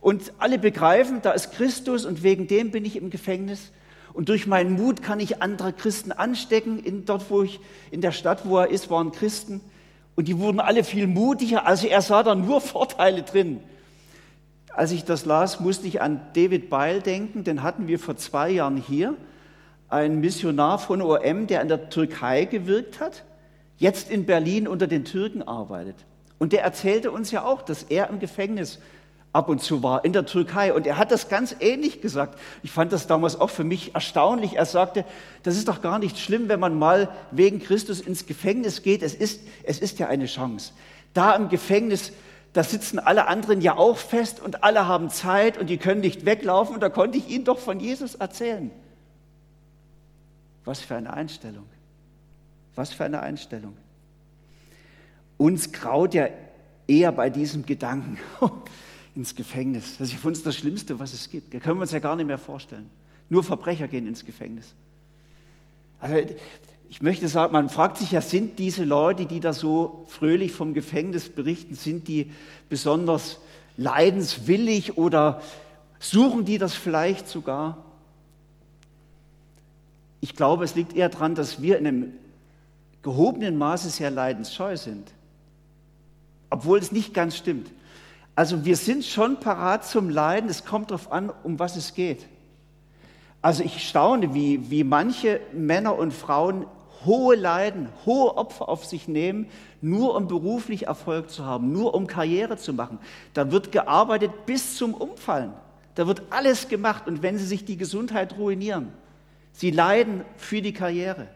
und 0.02 0.34
alle 0.38 0.60
begreifen, 0.60 1.22
da 1.22 1.32
ist 1.32 1.54
Christus 1.54 2.06
und 2.06 2.24
wegen 2.24 2.48
dem 2.48 2.72
bin 2.72 2.84
ich 2.84 2.98
im 2.98 3.10
Gefängnis. 3.10 3.72
Und 4.13 4.30
durch 4.30 4.48
meinen 4.48 4.74
Mut 4.74 5.02
kann 5.02 5.20
ich 5.20 5.42
andere 5.42 5.74
Christen 5.74 6.12
anstecken. 6.12 6.80
In, 6.80 7.06
dort, 7.06 7.30
wo 7.30 7.42
ich, 7.42 7.60
in 7.90 8.02
der 8.02 8.12
Stadt, 8.12 8.46
wo 8.46 8.60
er 8.60 8.70
ist, 8.70 8.90
waren 8.90 9.12
Christen. 9.12 9.62
Und 10.16 10.28
die 10.28 10.38
wurden 10.38 10.60
alle 10.60 10.84
viel 10.84 11.08
mutiger. 11.08 11.66
Also 11.66 11.88
er 11.88 12.02
sah 12.02 12.22
da 12.22 12.36
nur 12.36 12.62
Vorteile 12.62 13.24
drin. 13.24 13.62
Als 14.75 14.92
ich 14.92 15.06
das 15.06 15.25
las, 15.25 15.60
musste 15.60 15.88
ich 15.88 16.01
an 16.01 16.20
David 16.34 16.70
Beil 16.70 17.01
denken, 17.01 17.44
den 17.44 17.62
hatten 17.62 17.88
wir 17.88 18.00
vor 18.00 18.18
zwei 18.18 18.50
Jahren 18.50 18.77
hier. 18.77 19.15
Ein 19.88 20.20
Missionar 20.20 20.80
von 20.80 21.01
OM, 21.01 21.46
der 21.46 21.62
in 21.62 21.68
der 21.68 21.89
Türkei 21.89 22.46
gewirkt 22.46 23.00
hat, 23.00 23.24
jetzt 23.77 24.10
in 24.10 24.25
Berlin 24.25 24.68
unter 24.68 24.88
den 24.88 25.06
Türken 25.06 25.44
arbeitet. 25.44 25.96
Und 26.39 26.53
der 26.53 26.63
erzählte 26.63 27.12
uns 27.12 27.30
ja 27.30 27.46
auch, 27.46 27.62
dass 27.62 27.84
er 27.84 28.10
im 28.10 28.20
Gefängnis 28.20 28.80
ab 29.32 29.48
und 29.48 29.62
zu 29.62 29.84
war 29.84 30.03
in 30.06 30.12
der 30.12 30.25
Türkei. 30.25 30.74
Und 30.74 30.88
er 30.88 30.98
hat 30.98 31.12
das 31.12 31.30
ganz 31.30 31.56
ähnlich 31.60 32.01
gesagt. 32.01 32.39
Ich 32.63 32.72
fand 32.72 32.92
das 32.92 33.06
damals 33.06 33.39
auch 33.39 33.51
für 33.51 33.63
mich 33.63 33.94
erstaunlich. 33.94 34.56
Er 34.56 34.65
sagte, 34.65 35.06
das 35.44 35.56
ist 35.56 35.68
doch 35.68 35.82
gar 35.82 36.00
nicht 36.00 36.18
schlimm, 36.18 36.50
wenn 36.50 36.60
man 36.60 36.77
mal 36.77 37.10
wegen 37.32 37.60
Christus 37.60 38.01
ins 38.01 38.25
Gefängnis 38.25 38.82
geht. 38.82 39.03
Es 39.03 39.13
ist, 39.13 39.42
es 39.63 39.80
ist 39.80 40.00
ja 40.00 40.08
eine 40.08 40.25
Chance. 40.25 40.74
Da 41.13 41.36
im 41.36 41.50
Gefängnis 41.50 42.12
da 42.54 42.64
sitzen 42.64 43.00
alle 43.00 43.28
anderen 43.28 43.62
ja 43.62 43.76
auch 43.76 43.98
fest 43.98 44.40
und 44.40 44.64
alle 44.64 44.88
haben 44.88 45.10
Zeit 45.10 45.58
und 45.58 45.70
die 45.70 45.78
können 45.78 46.02
nicht 46.02 46.26
weglaufen. 46.26 46.76
Und 46.76 46.82
da 46.82 46.90
konnte 46.90 47.18
ich 47.18 47.28
ihnen 47.30 47.46
doch 47.46 47.60
von 47.60 47.80
Jesus 47.80 48.16
erzählen. 48.16 48.72
Was 50.64 50.80
für 50.80 50.96
eine 50.96 51.12
Einstellung. 51.12 51.66
Was 52.76 52.94
für 52.94 53.06
eine 53.06 53.22
Einstellung. 53.22 53.76
Uns 55.38 55.72
graut 55.72 56.14
ja 56.14 56.28
eher 56.88 57.12
bei 57.12 57.30
diesem 57.30 57.66
Gedanken. 57.66 58.20
ins 59.16 59.36
Gefängnis. 59.36 59.98
Das 59.98 60.10
ist 60.10 60.20
für 60.20 60.28
uns 60.28 60.44
das 60.44 60.56
Schlimmste, 60.56 61.00
was 61.00 61.14
es 61.14 61.30
gibt. 61.30 61.54
Das 61.54 61.62
können 61.62 61.78
wir 61.78 61.84
uns 61.84 61.92
ja 61.92 62.00
gar 62.00 62.16
nicht 62.16 62.26
mehr 62.26 62.38
vorstellen. 62.38 62.90
Nur 63.30 63.44
Verbrecher 63.44 63.88
gehen 63.88 64.08
ins 64.08 64.26
Gefängnis. 64.26 64.74
Also 66.00 66.34
ich 66.94 67.02
möchte 67.02 67.28
sagen, 67.28 67.54
man 67.54 67.70
fragt 67.70 67.98
sich 67.98 68.12
ja, 68.12 68.22
sind 68.22 68.60
diese 68.60 68.84
Leute, 68.84 69.26
die 69.26 69.40
da 69.40 69.52
so 69.52 70.06
fröhlich 70.10 70.52
vom 70.52 70.76
Gefängnis 70.76 71.28
berichten, 71.28 71.74
sind 71.74 72.08
die 72.08 72.32
besonders 72.70 73.40
leidenswillig 73.78 74.96
oder 74.96 75.42
suchen 75.98 76.46
die 76.46 76.60
das 76.60 76.76
vielleicht 76.76 77.28
sogar? 77.28 77.80
Ich 80.22 80.36
glaube, 80.36 80.66
es 80.66 80.76
liegt 80.76 80.96
eher 80.96 81.10
daran, 81.10 81.34
dass 81.34 81.64
wir 81.64 81.80
in 81.80 81.88
einem 81.88 82.14
gehobenen 83.02 83.58
Maße 83.58 83.90
sehr 83.90 84.12
leidensscheu 84.12 84.78
sind. 84.78 85.12
Obwohl 86.52 86.78
es 86.78 86.92
nicht 86.92 87.16
ganz 87.16 87.36
stimmt. 87.36 87.72
Also 88.36 88.66
wir 88.66 88.78
sind 88.78 89.04
schon 89.04 89.40
parat 89.40 89.84
zum 89.84 90.12
Leiden. 90.12 90.48
Es 90.48 90.64
kommt 90.64 90.92
darauf 90.92 91.12
an, 91.12 91.32
um 91.42 91.58
was 91.58 91.76
es 91.76 91.96
geht. 91.96 92.28
Also 93.42 93.64
ich 93.64 93.90
staune, 93.90 94.36
wie, 94.36 94.70
wie 94.70 94.84
manche 94.84 95.40
Männer 95.54 95.98
und 95.98 96.14
Frauen 96.14 96.68
hohe 97.06 97.36
Leiden, 97.36 97.90
hohe 98.06 98.38
Opfer 98.38 98.70
auf 98.70 98.86
sich 98.86 99.08
nehmen, 99.08 99.48
nur 99.82 100.16
um 100.16 100.28
beruflich 100.28 100.88
Erfolg 100.88 101.30
zu 101.30 101.46
haben, 101.46 101.72
nur 101.72 101.94
um 101.94 102.08
Karriere 102.08 102.58
zu 102.58 102.74
machen. 102.74 103.00
Da 103.34 103.52
wird 103.52 103.72
gearbeitet 103.72 104.46
bis 104.46 104.78
zum 104.78 104.94
Umfallen. 104.94 105.54
Da 105.96 106.08
wird 106.08 106.24
alles 106.30 106.68
gemacht. 106.70 107.08
Und 107.08 107.22
wenn 107.22 107.38
sie 107.38 107.46
sich 107.46 107.66
die 107.66 107.78
Gesundheit 107.78 108.38
ruinieren, 108.38 108.92
Sie 109.54 109.70
leiden 109.70 110.26
für 110.36 110.62
die 110.62 110.74
Karriere. 110.74 111.28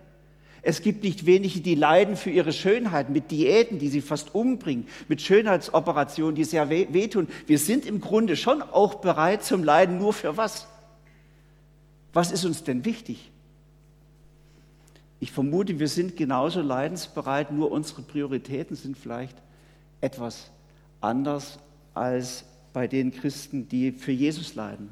Es 0.63 0.81
gibt 0.81 1.03
nicht 1.03 1.25
wenige, 1.25 1.61
die 1.61 1.75
leiden 1.75 2.17
für 2.17 2.31
ihre 2.31 2.51
Schönheit 2.51 3.09
mit 3.09 3.31
Diäten, 3.31 3.79
die 3.79 3.87
sie 3.87 4.01
fast 4.01 4.35
umbringen, 4.35 4.87
mit 5.07 5.21
Schönheitsoperationen, 5.21 6.35
die 6.35 6.43
sehr 6.43 6.69
wehtun. 6.69 7.27
Wir 7.45 7.59
sind 7.59 7.85
im 7.85 8.01
Grunde 8.01 8.35
schon 8.35 8.61
auch 8.61 8.95
bereit 8.95 9.43
zum 9.43 9.63
Leiden, 9.63 9.97
nur 9.97 10.11
für 10.11 10.35
was? 10.35 10.67
Was 12.11 12.31
ist 12.31 12.43
uns 12.43 12.63
denn 12.63 12.83
wichtig? 12.83 13.31
Ich 15.19 15.31
vermute, 15.31 15.79
wir 15.79 15.87
sind 15.87 16.15
genauso 16.15 16.61
leidensbereit, 16.61 17.51
nur 17.51 17.71
unsere 17.71 18.01
Prioritäten 18.01 18.75
sind 18.75 18.97
vielleicht 18.97 19.35
etwas 19.99 20.51
anders 21.01 21.59
als 21.93 22.45
bei 22.73 22.87
den 22.87 23.11
Christen, 23.11 23.67
die 23.67 23.91
für 23.91 24.11
Jesus 24.11 24.53
leiden. 24.53 24.91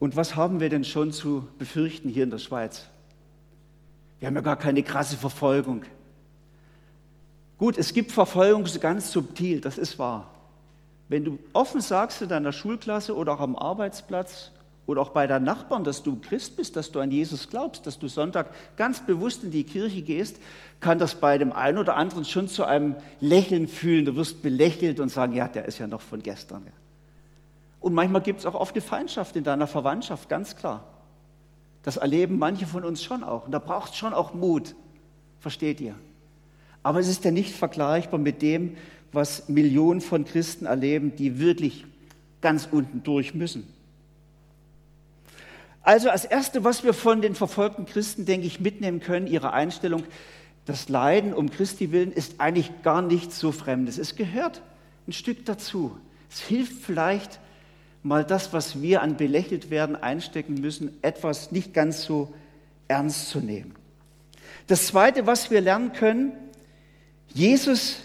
Und 0.00 0.16
was 0.16 0.34
haben 0.34 0.58
wir 0.58 0.68
denn 0.68 0.84
schon 0.84 1.12
zu 1.12 1.46
befürchten 1.58 2.08
hier 2.08 2.24
in 2.24 2.30
der 2.30 2.38
Schweiz? 2.38 2.86
Wir 4.18 4.26
haben 4.26 4.34
ja 4.34 4.40
gar 4.40 4.56
keine 4.56 4.82
krasse 4.82 5.16
Verfolgung. 5.16 5.84
Gut, 7.58 7.78
es 7.78 7.94
gibt 7.94 8.10
Verfolgung 8.10 8.64
ganz 8.80 9.12
subtil, 9.12 9.60
das 9.60 9.78
ist 9.78 9.98
wahr. 9.98 10.30
Wenn 11.08 11.24
du 11.24 11.38
offen 11.52 11.80
sagst 11.80 12.22
in 12.22 12.28
deiner 12.28 12.52
Schulklasse 12.52 13.14
oder 13.14 13.34
auch 13.34 13.40
am 13.40 13.54
Arbeitsplatz 13.54 14.50
oder 14.86 15.00
auch 15.00 15.10
bei 15.10 15.26
deinen 15.26 15.44
Nachbarn, 15.44 15.84
dass 15.84 16.02
du 16.02 16.20
Christ 16.20 16.56
bist, 16.56 16.76
dass 16.76 16.92
du 16.92 17.00
an 17.00 17.10
Jesus 17.10 17.48
glaubst, 17.48 17.86
dass 17.86 17.98
du 17.98 18.08
Sonntag 18.08 18.50
ganz 18.76 19.04
bewusst 19.04 19.42
in 19.44 19.50
die 19.50 19.64
Kirche 19.64 20.02
gehst, 20.02 20.38
kann 20.80 20.98
das 20.98 21.14
bei 21.14 21.38
dem 21.38 21.52
einen 21.52 21.78
oder 21.78 21.96
anderen 21.96 22.24
schon 22.24 22.48
zu 22.48 22.64
einem 22.64 22.96
Lächeln 23.20 23.66
fühlen. 23.66 24.04
Du 24.04 24.16
wirst 24.16 24.42
belächelt 24.42 25.00
und 25.00 25.08
sagen, 25.08 25.32
ja, 25.34 25.48
der 25.48 25.64
ist 25.64 25.78
ja 25.78 25.86
noch 25.86 26.02
von 26.02 26.22
gestern. 26.22 26.66
Und 27.80 27.94
manchmal 27.94 28.22
gibt 28.22 28.40
es 28.40 28.46
auch 28.46 28.54
oft 28.54 28.74
eine 28.74 28.82
Feindschaft 28.82 29.36
in 29.36 29.44
deiner 29.44 29.66
Verwandtschaft, 29.66 30.28
ganz 30.28 30.56
klar. 30.56 30.84
Das 31.82 31.96
erleben 31.98 32.38
manche 32.38 32.66
von 32.66 32.84
uns 32.84 33.02
schon 33.02 33.22
auch. 33.22 33.46
Und 33.46 33.52
da 33.52 33.58
braucht 33.58 33.92
es 33.92 33.96
schon 33.96 34.14
auch 34.14 34.34
Mut. 34.34 34.74
Versteht 35.40 35.80
ihr? 35.80 35.94
Aber 36.82 36.98
es 36.98 37.08
ist 37.08 37.24
ja 37.24 37.30
nicht 37.30 37.54
vergleichbar 37.54 38.18
mit 38.18 38.42
dem, 38.42 38.76
was 39.12 39.48
Millionen 39.48 40.00
von 40.00 40.24
Christen 40.24 40.66
erleben, 40.66 41.14
die 41.16 41.38
wirklich 41.38 41.86
ganz 42.40 42.68
unten 42.70 43.02
durch 43.02 43.34
müssen. 43.34 43.66
Also 45.84 46.08
als 46.08 46.24
Erste, 46.24 46.64
was 46.64 46.82
wir 46.82 46.94
von 46.94 47.20
den 47.20 47.34
verfolgten 47.34 47.84
Christen, 47.84 48.24
denke 48.24 48.46
ich, 48.46 48.58
mitnehmen 48.58 49.00
können, 49.00 49.26
ihre 49.26 49.52
Einstellung, 49.52 50.04
das 50.64 50.88
Leiden 50.88 51.34
um 51.34 51.50
Christi 51.50 51.92
willen 51.92 52.10
ist 52.10 52.40
eigentlich 52.40 52.82
gar 52.82 53.02
nichts 53.02 53.38
so 53.38 53.52
Fremdes. 53.52 53.98
Es 53.98 54.16
gehört 54.16 54.62
ein 55.06 55.12
Stück 55.12 55.44
dazu. 55.44 55.96
Es 56.30 56.40
hilft 56.40 56.82
vielleicht, 56.82 57.38
mal 58.02 58.24
das, 58.24 58.54
was 58.54 58.80
wir 58.80 59.02
an 59.02 59.18
belächelt 59.18 59.70
werden, 59.70 59.94
einstecken 59.94 60.54
müssen, 60.54 60.96
etwas 61.02 61.52
nicht 61.52 61.74
ganz 61.74 62.02
so 62.02 62.32
ernst 62.88 63.28
zu 63.28 63.40
nehmen. 63.40 63.74
Das 64.66 64.86
Zweite, 64.86 65.26
was 65.26 65.50
wir 65.50 65.60
lernen 65.60 65.92
können, 65.92 66.32
Jesus 67.28 67.98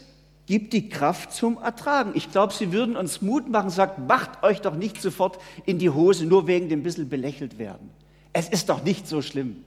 gibt 0.50 0.74
die 0.74 0.90
Kraft 0.90 1.32
zum 1.32 1.60
Ertragen. 1.60 2.14
Ich 2.16 2.32
glaube, 2.32 2.54
sie 2.56 2.72
würden 2.72 2.98
uns 2.98 3.22
Mut 3.22 3.48
machen, 3.48 3.70
sagt, 3.70 4.00
macht 4.00 4.42
euch 4.42 4.62
doch 4.62 4.74
nicht 4.74 5.00
sofort 5.00 5.38
in 5.68 5.78
die 5.78 5.92
Hose, 5.92 6.26
nur 6.26 6.48
wegen 6.48 6.70
dem 6.70 6.82
bisschen 6.82 7.08
belächelt 7.08 7.60
werden. 7.60 7.92
Es 8.34 8.50
ist 8.50 8.68
doch 8.68 8.84
nicht 8.84 9.08
so 9.08 9.22
schlimm. 9.22 9.58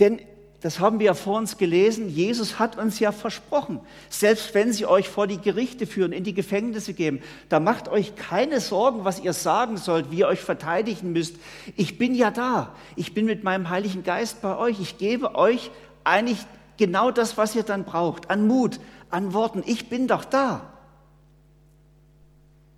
Denn 0.00 0.18
das 0.60 0.80
haben 0.80 0.98
wir 0.98 1.06
ja 1.06 1.14
vor 1.14 1.38
uns 1.38 1.56
gelesen, 1.56 2.08
Jesus 2.08 2.58
hat 2.58 2.76
uns 2.78 2.98
ja 2.98 3.12
versprochen, 3.12 3.78
selbst 4.08 4.52
wenn 4.54 4.72
sie 4.72 4.86
euch 4.86 5.08
vor 5.08 5.28
die 5.28 5.38
Gerichte 5.38 5.86
führen, 5.86 6.10
in 6.10 6.24
die 6.24 6.34
Gefängnisse 6.34 6.92
geben, 6.92 7.22
da 7.48 7.60
macht 7.60 7.88
euch 7.88 8.16
keine 8.16 8.60
Sorgen, 8.60 9.04
was 9.04 9.20
ihr 9.20 9.34
sagen 9.34 9.76
sollt, 9.76 10.10
wie 10.10 10.18
ihr 10.18 10.26
euch 10.26 10.40
verteidigen 10.40 11.12
müsst. 11.12 11.36
Ich 11.76 11.96
bin 11.96 12.16
ja 12.16 12.32
da, 12.32 12.74
ich 12.96 13.14
bin 13.14 13.24
mit 13.24 13.44
meinem 13.44 13.70
Heiligen 13.70 14.02
Geist 14.02 14.42
bei 14.42 14.56
euch, 14.56 14.80
ich 14.80 14.98
gebe 14.98 15.36
euch 15.36 15.70
eigentlich 16.02 16.44
genau 16.76 17.12
das, 17.12 17.36
was 17.36 17.54
ihr 17.54 17.62
dann 17.62 17.84
braucht, 17.84 18.30
an 18.30 18.48
Mut, 18.48 18.80
an 19.10 19.32
Worten. 19.32 19.62
Ich 19.66 19.88
bin 19.88 20.08
doch 20.08 20.24
da. 20.24 20.72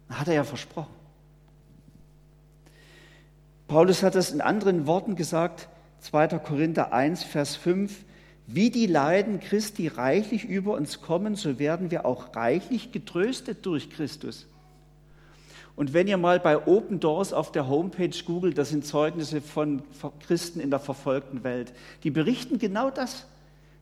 Hat 0.08 0.28
er 0.28 0.34
ja 0.34 0.44
versprochen. 0.44 0.92
Paulus 3.68 4.02
hat 4.02 4.14
das 4.14 4.30
in 4.30 4.40
anderen 4.40 4.86
Worten 4.86 5.16
gesagt, 5.16 5.68
2. 6.00 6.38
Korinther 6.40 6.92
1, 6.92 7.24
Vers 7.24 7.56
5, 7.56 8.04
wie 8.46 8.70
die 8.70 8.86
Leiden 8.86 9.40
Christi 9.40 9.88
reichlich 9.88 10.44
über 10.44 10.74
uns 10.74 11.00
kommen, 11.00 11.36
so 11.36 11.58
werden 11.58 11.90
wir 11.90 12.04
auch 12.04 12.36
reichlich 12.36 12.92
getröstet 12.92 13.64
durch 13.64 13.88
Christus. 13.88 14.46
Und 15.74 15.94
wenn 15.94 16.06
ihr 16.06 16.18
mal 16.18 16.38
bei 16.38 16.66
Open 16.66 17.00
Doors 17.00 17.32
auf 17.32 17.50
der 17.50 17.66
Homepage 17.66 18.10
googelt, 18.26 18.58
das 18.58 18.68
sind 18.68 18.84
Zeugnisse 18.84 19.40
von 19.40 19.82
Christen 20.26 20.60
in 20.60 20.68
der 20.68 20.80
verfolgten 20.80 21.44
Welt, 21.44 21.72
die 22.02 22.10
berichten 22.10 22.58
genau 22.58 22.90
das, 22.90 23.26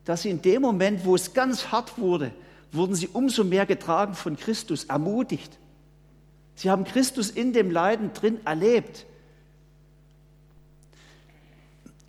dass 0.04 0.22
sie 0.22 0.30
in 0.30 0.42
dem 0.42 0.62
Moment, 0.62 1.04
wo 1.04 1.14
es 1.14 1.34
ganz 1.34 1.72
hart 1.72 1.98
wurde, 1.98 2.32
wurden 2.72 2.94
sie 2.94 3.08
umso 3.08 3.44
mehr 3.44 3.66
getragen 3.66 4.14
von 4.14 4.36
Christus, 4.36 4.84
ermutigt. 4.84 5.58
Sie 6.54 6.70
haben 6.70 6.84
Christus 6.84 7.30
in 7.30 7.52
dem 7.52 7.70
Leiden 7.70 8.12
drin 8.12 8.38
erlebt 8.44 9.06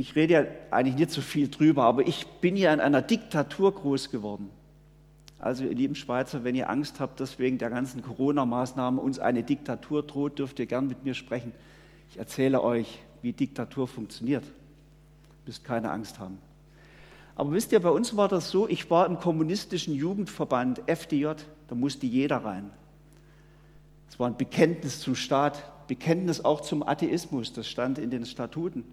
ich 0.02 0.16
rede 0.16 0.34
ja 0.34 0.46
eigentlich 0.72 0.96
nicht 0.96 1.12
so 1.12 1.22
viel 1.22 1.48
drüber, 1.48 1.84
aber 1.84 2.08
ich 2.08 2.26
bin 2.42 2.58
ja 2.58 2.74
in 2.74 2.80
einer 2.80 3.04
Diktatur 3.04 3.74
groß 3.74 4.10
geworden. 4.10 4.50
Also 5.38 5.64
ihr 5.64 5.76
lieben 5.76 5.96
Schweizer, 5.96 6.44
wenn 6.44 6.56
ihr 6.56 6.70
Angst 6.70 7.00
habt, 7.00 7.20
dass 7.20 7.38
wegen 7.38 7.60
der 7.60 7.70
ganzen 7.70 8.02
Corona-Maßnahmen 8.02 9.00
uns 9.00 9.20
eine 9.20 9.44
Diktatur 9.44 10.04
droht, 10.04 10.40
dürft 10.40 10.60
ihr 10.60 10.66
gern 10.66 10.88
mit 10.88 11.04
mir 11.04 11.14
sprechen. 11.14 11.52
Ich 12.10 12.18
erzähle 12.18 12.64
euch, 12.64 13.00
wie 13.22 13.32
Diktatur 13.32 13.88
funktioniert. 13.88 14.44
Ihr 14.44 15.46
müsst 15.46 15.64
keine 15.64 15.92
Angst 15.92 16.18
haben. 16.18 16.40
Aber 17.42 17.54
wisst 17.54 17.72
ihr, 17.72 17.80
bei 17.80 17.90
uns 17.90 18.16
war 18.16 18.28
das 18.28 18.52
so, 18.52 18.70
ich 18.70 18.92
war 18.92 19.08
im 19.08 19.18
kommunistischen 19.18 19.96
Jugendverband 19.96 20.84
FDJ, 20.86 21.32
da 21.70 21.74
musste 21.74 22.06
jeder 22.06 22.38
rein. 22.38 22.70
Es 24.08 24.20
war 24.20 24.28
ein 24.28 24.38
Bekenntnis 24.38 25.00
zum 25.00 25.16
Staat, 25.16 25.88
Bekenntnis 25.88 26.46
auch 26.46 26.62
zum 26.62 26.88
Atheismus, 26.88 27.52
das 27.52 27.68
stand 27.68 27.98
in 27.98 28.12
den 28.12 28.28
Statuten. 28.28 28.84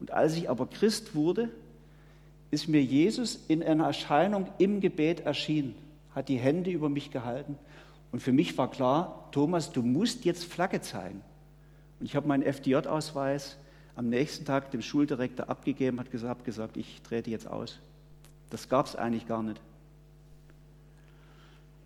Und 0.00 0.10
als 0.10 0.38
ich 0.38 0.48
aber 0.48 0.66
Christ 0.66 1.14
wurde, 1.14 1.50
ist 2.50 2.66
mir 2.66 2.82
Jesus 2.82 3.44
in 3.46 3.62
einer 3.62 3.84
Erscheinung 3.84 4.46
im 4.56 4.80
Gebet 4.80 5.20
erschienen, 5.20 5.74
hat 6.14 6.30
die 6.30 6.38
Hände 6.38 6.70
über 6.70 6.88
mich 6.88 7.10
gehalten. 7.10 7.58
Und 8.10 8.20
für 8.20 8.32
mich 8.32 8.56
war 8.56 8.70
klar, 8.70 9.28
Thomas, 9.32 9.70
du 9.70 9.82
musst 9.82 10.24
jetzt 10.24 10.46
Flagge 10.46 10.80
zeigen. 10.80 11.20
Und 12.00 12.06
ich 12.06 12.16
habe 12.16 12.26
meinen 12.26 12.42
FDJ-Ausweis 12.42 13.58
am 13.96 14.08
nächsten 14.08 14.46
Tag 14.46 14.70
dem 14.70 14.80
Schuldirektor 14.80 15.50
abgegeben, 15.50 16.00
hat 16.00 16.10
gesagt, 16.10 16.46
gesagt 16.46 16.78
ich 16.78 17.02
trete 17.02 17.30
jetzt 17.30 17.46
aus. 17.46 17.78
Das 18.50 18.68
gab 18.68 18.86
es 18.86 18.96
eigentlich 18.96 19.26
gar 19.26 19.42
nicht. 19.42 19.60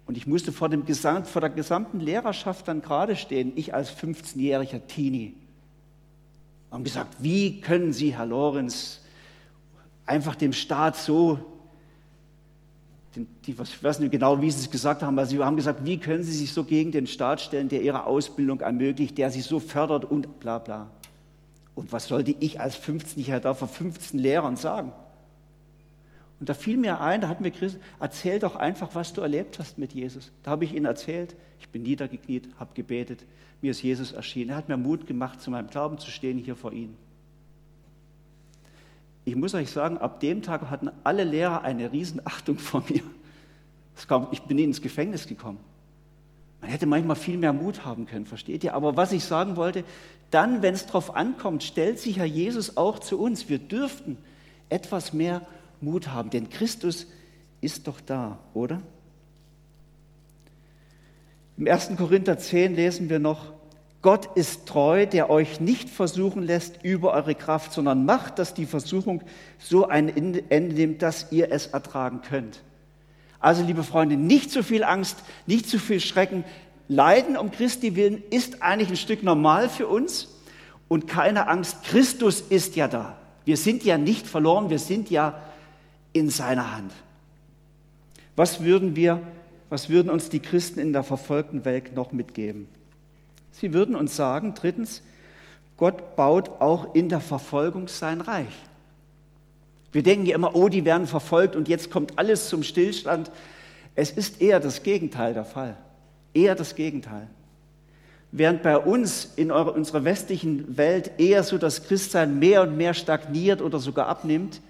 Und 0.06 0.16
ich 0.16 0.26
musste 0.26 0.52
vor, 0.52 0.68
dem, 0.68 0.84
vor 0.86 1.40
der 1.40 1.50
gesamten 1.50 2.00
Lehrerschaft 2.00 2.68
dann 2.68 2.82
gerade 2.82 3.16
stehen, 3.16 3.52
ich 3.56 3.74
als 3.74 3.90
15-jähriger 3.96 4.86
Teenie 4.86 5.34
haben 6.70 6.84
gesagt, 6.84 7.16
wie 7.20 7.60
können 7.60 7.92
Sie, 7.92 8.16
Herr 8.16 8.26
Lorenz, 8.26 9.00
einfach 10.06 10.34
dem 10.34 10.52
Staat 10.52 10.96
so, 10.96 11.38
die, 13.14 13.26
ich 13.46 13.84
weiß 13.84 14.00
nicht 14.00 14.10
genau, 14.10 14.40
wie 14.40 14.50
Sie 14.50 14.60
es 14.60 14.70
gesagt 14.70 15.02
haben, 15.02 15.18
aber 15.18 15.26
Sie 15.26 15.38
haben 15.38 15.56
gesagt, 15.56 15.84
wie 15.84 15.98
können 15.98 16.24
Sie 16.24 16.32
sich 16.32 16.52
so 16.52 16.64
gegen 16.64 16.90
den 16.90 17.06
Staat 17.06 17.42
stellen, 17.42 17.68
der 17.68 17.82
Ihre 17.82 18.06
Ausbildung 18.06 18.60
ermöglicht, 18.60 19.18
der 19.18 19.30
Sie 19.30 19.42
so 19.42 19.60
fördert 19.60 20.06
und 20.06 20.40
bla 20.40 20.58
bla. 20.58 20.90
Und 21.74 21.92
was 21.92 22.08
sollte 22.08 22.34
ich 22.40 22.60
als 22.60 22.76
15-Jähriger 22.76 23.40
da 23.40 23.54
vor 23.54 23.68
15 23.68 24.18
Lehrern 24.18 24.56
sagen? 24.56 24.92
Und 26.42 26.48
da 26.48 26.54
fiel 26.54 26.76
mir 26.76 27.00
ein, 27.00 27.20
da 27.20 27.28
hat 27.28 27.40
mir 27.40 27.52
Christus, 27.52 27.80
erzähl 28.00 28.40
doch 28.40 28.56
einfach, 28.56 28.96
was 28.96 29.12
du 29.12 29.20
erlebt 29.20 29.60
hast 29.60 29.78
mit 29.78 29.92
Jesus. 29.92 30.32
Da 30.42 30.50
habe 30.50 30.64
ich 30.64 30.74
ihnen 30.74 30.86
erzählt, 30.86 31.36
ich 31.60 31.68
bin 31.68 31.84
niedergekniet, 31.84 32.48
habe 32.58 32.74
gebetet, 32.74 33.24
mir 33.60 33.70
ist 33.70 33.80
Jesus 33.80 34.10
erschienen. 34.10 34.50
Er 34.50 34.56
hat 34.56 34.68
mir 34.68 34.76
Mut 34.76 35.06
gemacht, 35.06 35.40
zu 35.40 35.52
meinem 35.52 35.68
Glauben 35.68 35.98
zu 35.98 36.10
stehen 36.10 36.38
hier 36.38 36.56
vor 36.56 36.72
Ihnen. 36.72 36.96
Ich 39.24 39.36
muss 39.36 39.54
euch 39.54 39.70
sagen, 39.70 39.98
ab 39.98 40.18
dem 40.18 40.42
Tag 40.42 40.68
hatten 40.68 40.90
alle 41.04 41.22
Lehrer 41.22 41.62
eine 41.62 41.92
Riesenachtung 41.92 42.58
vor 42.58 42.82
mir. 42.88 43.02
Ich 44.32 44.42
bin 44.42 44.58
ins 44.58 44.82
Gefängnis 44.82 45.28
gekommen. 45.28 45.60
Man 46.60 46.70
hätte 46.72 46.86
manchmal 46.86 47.14
viel 47.14 47.36
mehr 47.36 47.52
Mut 47.52 47.84
haben 47.84 48.06
können, 48.06 48.26
versteht 48.26 48.64
ihr? 48.64 48.74
Aber 48.74 48.96
was 48.96 49.12
ich 49.12 49.22
sagen 49.22 49.54
wollte, 49.54 49.84
dann, 50.32 50.60
wenn 50.60 50.74
es 50.74 50.86
darauf 50.86 51.14
ankommt, 51.14 51.62
stellt 51.62 52.00
sich 52.00 52.16
Herr 52.16 52.24
Jesus 52.24 52.76
auch 52.76 52.98
zu 52.98 53.20
uns. 53.20 53.48
Wir 53.48 53.60
dürften 53.60 54.16
etwas 54.70 55.12
mehr 55.12 55.38
Mut 55.42 55.46
haben, 56.08 56.30
denn 56.30 56.50
Christus 56.50 57.06
ist 57.60 57.86
doch 57.86 58.00
da, 58.00 58.38
oder? 58.54 58.80
Im 61.56 61.68
1. 61.68 61.92
Korinther 61.96 62.38
10 62.38 62.74
lesen 62.74 63.08
wir 63.10 63.18
noch, 63.18 63.52
Gott 64.02 64.36
ist 64.36 64.66
treu, 64.66 65.06
der 65.06 65.30
euch 65.30 65.60
nicht 65.60 65.88
versuchen 65.88 66.42
lässt 66.42 66.82
über 66.82 67.12
eure 67.12 67.36
Kraft, 67.36 67.72
sondern 67.72 68.04
macht, 68.04 68.38
dass 68.40 68.52
die 68.52 68.66
Versuchung 68.66 69.22
so 69.58 69.86
ein 69.86 70.08
Ende 70.08 70.74
nimmt, 70.74 71.02
dass 71.02 71.30
ihr 71.30 71.52
es 71.52 71.68
ertragen 71.68 72.20
könnt. 72.20 72.62
Also, 73.38 73.62
liebe 73.62 73.84
Freunde, 73.84 74.16
nicht 74.16 74.50
zu 74.50 74.64
viel 74.64 74.82
Angst, 74.82 75.18
nicht 75.46 75.68
zu 75.68 75.78
viel 75.78 76.00
Schrecken. 76.00 76.44
Leiden 76.88 77.36
um 77.36 77.52
Christi 77.52 77.94
willen 77.94 78.22
ist 78.30 78.62
eigentlich 78.62 78.90
ein 78.90 78.96
Stück 78.96 79.22
normal 79.22 79.68
für 79.68 79.86
uns 79.86 80.28
und 80.88 81.06
keine 81.06 81.46
Angst. 81.46 81.84
Christus 81.84 82.40
ist 82.40 82.74
ja 82.74 82.88
da. 82.88 83.16
Wir 83.44 83.56
sind 83.56 83.84
ja 83.84 83.98
nicht 83.98 84.26
verloren, 84.26 84.68
wir 84.68 84.78
sind 84.80 85.10
ja 85.10 85.40
in 86.12 86.30
seiner 86.30 86.76
Hand. 86.76 86.92
Was 88.36 88.62
würden 88.62 88.96
wir, 88.96 89.20
was 89.70 89.88
würden 89.88 90.10
uns 90.10 90.28
die 90.28 90.40
Christen 90.40 90.80
in 90.80 90.92
der 90.92 91.02
verfolgten 91.02 91.64
Welt 91.64 91.94
noch 91.94 92.12
mitgeben? 92.12 92.68
Sie 93.52 93.74
würden 93.74 93.94
uns 93.94 94.16
sagen, 94.16 94.54
drittens, 94.54 95.02
Gott 95.76 96.16
baut 96.16 96.60
auch 96.60 96.94
in 96.94 97.08
der 97.08 97.20
Verfolgung 97.20 97.88
sein 97.88 98.20
Reich. 98.20 98.54
Wir 99.92 100.02
denken 100.02 100.26
ja 100.26 100.34
immer, 100.34 100.54
oh, 100.54 100.68
die 100.68 100.84
werden 100.84 101.06
verfolgt 101.06 101.54
und 101.54 101.68
jetzt 101.68 101.90
kommt 101.90 102.18
alles 102.18 102.48
zum 102.48 102.62
Stillstand. 102.62 103.30
Es 103.94 104.10
ist 104.10 104.40
eher 104.40 104.58
das 104.58 104.82
Gegenteil 104.82 105.34
der 105.34 105.44
Fall. 105.44 105.76
Eher 106.32 106.54
das 106.54 106.74
Gegenteil. 106.74 107.28
Während 108.30 108.62
bei 108.62 108.78
uns 108.78 109.32
in 109.36 109.50
unserer 109.50 110.04
westlichen 110.04 110.78
Welt 110.78 111.12
eher 111.18 111.42
so 111.42 111.58
das 111.58 111.84
Christsein 111.84 112.38
mehr 112.38 112.62
und 112.62 112.78
mehr 112.78 112.94
stagniert 112.94 113.60
oder 113.60 113.78
sogar 113.78 114.06
abnimmt, 114.06 114.62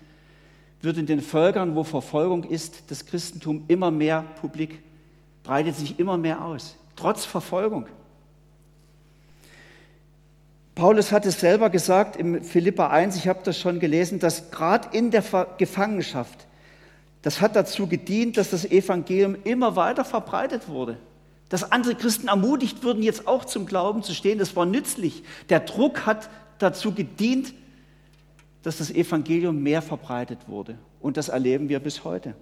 wird 0.82 0.98
in 0.98 1.06
den 1.06 1.20
Völkern, 1.20 1.74
wo 1.74 1.84
Verfolgung 1.84 2.44
ist, 2.44 2.90
das 2.90 3.06
Christentum 3.06 3.64
immer 3.68 3.90
mehr 3.90 4.24
publik, 4.40 4.82
breitet 5.44 5.76
sich 5.76 5.98
immer 5.98 6.18
mehr 6.18 6.44
aus, 6.44 6.76
trotz 6.96 7.24
Verfolgung. 7.24 7.86
Paulus 10.74 11.12
hat 11.12 11.26
es 11.26 11.38
selber 11.38 11.70
gesagt 11.70 12.16
im 12.16 12.42
Philippa 12.42 12.88
1, 12.88 13.16
ich 13.16 13.28
habe 13.28 13.40
das 13.44 13.58
schon 13.58 13.78
gelesen, 13.78 14.18
dass 14.18 14.50
gerade 14.50 14.96
in 14.96 15.10
der 15.10 15.22
Gefangenschaft, 15.58 16.46
das 17.20 17.40
hat 17.40 17.54
dazu 17.54 17.86
gedient, 17.86 18.36
dass 18.36 18.50
das 18.50 18.64
Evangelium 18.64 19.36
immer 19.44 19.76
weiter 19.76 20.04
verbreitet 20.04 20.68
wurde. 20.68 20.96
Dass 21.50 21.70
andere 21.70 21.94
Christen 21.94 22.28
ermutigt 22.28 22.82
wurden, 22.82 23.02
jetzt 23.02 23.28
auch 23.28 23.44
zum 23.44 23.66
Glauben 23.66 24.02
zu 24.02 24.14
stehen, 24.14 24.38
das 24.38 24.56
war 24.56 24.64
nützlich. 24.64 25.22
Der 25.50 25.60
Druck 25.60 26.06
hat 26.06 26.30
dazu 26.58 26.92
gedient, 26.92 27.52
dass 28.62 28.78
das 28.78 28.90
Evangelium 28.90 29.62
mehr 29.62 29.82
verbreitet 29.82 30.48
wurde. 30.48 30.78
Und 31.00 31.16
das 31.16 31.28
erleben 31.28 31.68
wir 31.68 31.80
bis 31.80 32.04
heute. 32.04 32.34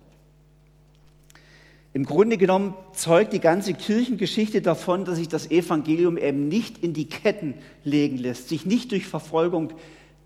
Im 1.92 2.04
Grunde 2.04 2.36
genommen 2.36 2.74
zeugt 2.92 3.32
die 3.32 3.40
ganze 3.40 3.74
Kirchengeschichte 3.74 4.62
davon, 4.62 5.04
dass 5.04 5.16
sich 5.16 5.28
das 5.28 5.50
Evangelium 5.50 6.16
eben 6.16 6.46
nicht 6.46 6.78
in 6.78 6.92
die 6.92 7.08
Ketten 7.08 7.54
legen 7.82 8.16
lässt, 8.16 8.48
sich 8.48 8.64
nicht 8.64 8.92
durch 8.92 9.06
Verfolgung 9.06 9.72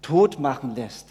tot 0.03 0.39
machen 0.39 0.75
lässt. 0.77 1.09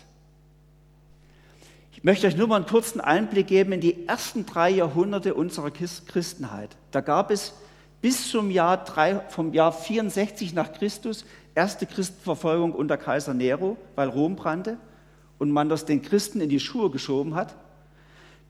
Ich 1.94 2.04
möchte 2.04 2.28
euch 2.28 2.38
nur 2.38 2.48
mal 2.48 2.58
einen 2.58 2.66
kurzen 2.68 3.02
Einblick 3.02 3.48
geben 3.48 3.72
in 3.72 3.82
die 3.82 4.08
ersten 4.08 4.46
drei 4.46 4.70
Jahrhunderte 4.70 5.34
unserer 5.34 5.72
Christenheit. 5.72 6.76
Da 6.92 7.02
gab 7.02 7.32
es 7.32 7.54
bis 8.04 8.30
zum 8.30 8.52
Jahr, 8.52 8.84
drei, 8.84 9.22
vom 9.30 9.54
Jahr 9.54 9.72
64 9.72 10.54
nach 10.54 10.74
Christus 10.74 11.24
erste 11.56 11.86
Christenverfolgung 11.86 12.74
unter 12.74 12.98
Kaiser 12.98 13.34
Nero, 13.34 13.78
weil 13.96 14.10
Rom 14.10 14.36
brannte 14.36 14.78
und 15.40 15.52
man 15.52 15.70
das 15.70 15.86
den 15.86 16.02
Christen 16.02 16.42
in 16.42 16.50
die 16.50 16.60
Schuhe 16.60 16.90
geschoben 16.90 17.34
hat. 17.34 17.56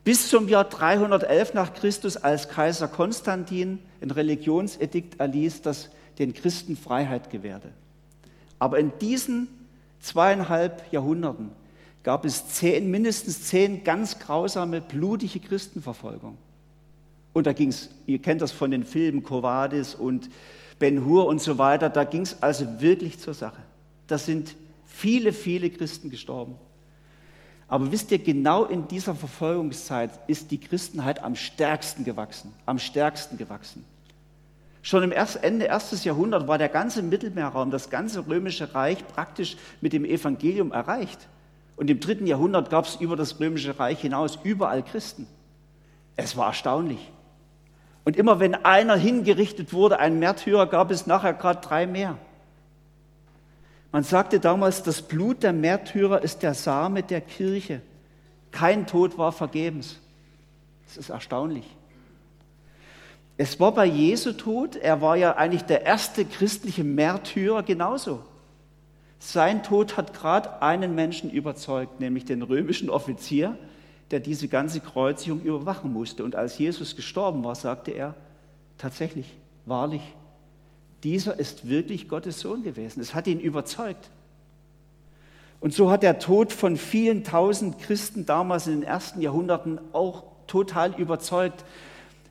Bis 0.02 0.28
zum 0.28 0.48
Jahr 0.48 0.64
311 0.64 1.54
nach 1.54 1.72
Christus, 1.72 2.16
als 2.16 2.48
Kaiser 2.48 2.88
Konstantin 2.88 3.78
ein 4.02 4.10
Religionsedikt 4.10 5.20
erließ, 5.20 5.62
das 5.62 5.88
den 6.18 6.34
Christen 6.34 6.76
Freiheit 6.76 7.30
gewährte. 7.30 7.70
Aber 8.58 8.80
in 8.80 8.90
diesen 9.00 9.46
zweieinhalb 10.00 10.92
Jahrhunderten 10.92 11.52
gab 12.02 12.24
es 12.24 12.48
zehn, 12.48 12.90
mindestens 12.90 13.44
zehn 13.44 13.84
ganz 13.84 14.18
grausame, 14.18 14.80
blutige 14.80 15.38
Christenverfolgungen. 15.38 16.38
Und 17.34 17.46
da 17.46 17.52
ging 17.52 17.68
es, 17.68 17.90
ihr 18.06 18.22
kennt 18.22 18.40
das 18.40 18.52
von 18.52 18.70
den 18.70 18.84
Filmen 18.84 19.22
Covadis 19.22 19.94
und 19.94 20.30
Ben 20.78 21.04
Hur 21.04 21.26
und 21.26 21.40
so 21.40 21.58
weiter, 21.58 21.90
da 21.90 22.04
ging 22.04 22.22
es 22.22 22.42
also 22.42 22.80
wirklich 22.80 23.18
zur 23.18 23.34
Sache. 23.34 23.60
Da 24.06 24.16
sind 24.18 24.54
viele, 24.86 25.32
viele 25.32 25.68
Christen 25.68 26.10
gestorben. 26.10 26.54
Aber 27.68 27.90
wisst 27.90 28.12
ihr, 28.12 28.18
genau 28.18 28.64
in 28.64 28.86
dieser 28.88 29.14
Verfolgungszeit 29.14 30.10
ist 30.28 30.50
die 30.50 30.60
Christenheit 30.60 31.22
am 31.22 31.34
stärksten 31.34 32.04
gewachsen, 32.04 32.52
am 32.66 32.78
stärksten 32.78 33.36
gewachsen. 33.36 33.84
Schon 34.82 35.02
im 35.02 35.12
Ende 35.12 35.64
erstes 35.64 36.04
Jahrhundert 36.04 36.46
war 36.46 36.58
der 36.58 36.68
ganze 36.68 37.02
Mittelmeerraum, 37.02 37.70
das 37.70 37.88
ganze 37.88 38.26
römische 38.28 38.74
Reich 38.74 39.04
praktisch 39.08 39.56
mit 39.80 39.94
dem 39.94 40.04
Evangelium 40.04 40.72
erreicht. 40.72 41.26
Und 41.76 41.88
im 41.88 41.98
dritten 41.98 42.26
Jahrhundert 42.26 42.70
gab 42.70 42.84
es 42.84 42.96
über 42.96 43.16
das 43.16 43.40
römische 43.40 43.78
Reich 43.78 44.00
hinaus 44.00 44.38
überall 44.44 44.84
Christen. 44.84 45.26
Es 46.16 46.36
war 46.36 46.48
erstaunlich. 46.48 47.10
Und 48.04 48.16
immer 48.16 48.38
wenn 48.38 48.54
einer 48.54 48.96
hingerichtet 48.96 49.72
wurde, 49.72 49.98
ein 49.98 50.18
Märtyrer, 50.18 50.66
gab 50.66 50.90
es 50.90 51.06
nachher 51.06 51.32
gerade 51.32 51.60
drei 51.66 51.86
mehr. 51.86 52.18
Man 53.92 54.02
sagte 54.02 54.40
damals, 54.40 54.82
das 54.82 55.02
Blut 55.02 55.42
der 55.42 55.52
Märtyrer 55.52 56.22
ist 56.22 56.42
der 56.42 56.54
Same 56.54 57.02
der 57.02 57.20
Kirche. 57.20 57.80
Kein 58.50 58.86
Tod 58.86 59.16
war 59.16 59.32
vergebens. 59.32 60.00
Das 60.86 60.96
ist 60.96 61.10
erstaunlich. 61.10 61.64
Es 63.36 63.58
war 63.58 63.72
bei 63.72 63.86
Jesu 63.86 64.32
Tod, 64.32 64.76
er 64.76 65.00
war 65.00 65.16
ja 65.16 65.36
eigentlich 65.36 65.62
der 65.62 65.82
erste 65.82 66.24
christliche 66.24 66.84
Märtyrer 66.84 67.62
genauso. 67.62 68.22
Sein 69.18 69.62
Tod 69.62 69.96
hat 69.96 70.12
gerade 70.12 70.62
einen 70.62 70.94
Menschen 70.94 71.30
überzeugt, 71.30 71.98
nämlich 71.98 72.24
den 72.24 72.42
römischen 72.42 72.90
Offizier, 72.90 73.56
der 74.14 74.20
diese 74.20 74.46
ganze 74.46 74.78
Kreuzigung 74.78 75.40
überwachen 75.40 75.92
musste. 75.92 76.22
Und 76.22 76.36
als 76.36 76.56
Jesus 76.56 76.94
gestorben 76.94 77.42
war, 77.42 77.56
sagte 77.56 77.90
er, 77.90 78.14
tatsächlich, 78.78 79.26
wahrlich, 79.66 80.02
dieser 81.02 81.36
ist 81.36 81.68
wirklich 81.68 82.08
Gottes 82.08 82.38
Sohn 82.38 82.62
gewesen. 82.62 83.00
Es 83.00 83.12
hat 83.12 83.26
ihn 83.26 83.40
überzeugt. 83.40 84.10
Und 85.58 85.74
so 85.74 85.90
hat 85.90 86.04
der 86.04 86.20
Tod 86.20 86.52
von 86.52 86.76
vielen 86.76 87.24
tausend 87.24 87.80
Christen 87.80 88.24
damals 88.24 88.68
in 88.68 88.74
den 88.74 88.82
ersten 88.84 89.20
Jahrhunderten 89.20 89.80
auch 89.92 90.22
total 90.46 90.94
überzeugt, 90.94 91.64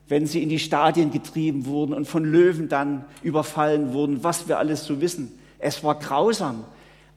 wenn 0.08 0.26
sie 0.26 0.42
in 0.42 0.48
die 0.48 0.60
Stadien 0.60 1.10
getrieben 1.10 1.66
wurden 1.66 1.92
und 1.92 2.06
von 2.06 2.24
Löwen 2.24 2.70
dann 2.70 3.04
überfallen 3.22 3.92
wurden, 3.92 4.24
was 4.24 4.48
wir 4.48 4.58
alles 4.58 4.86
so 4.86 5.02
wissen. 5.02 5.38
Es 5.58 5.84
war 5.84 5.98
grausam. 5.98 6.64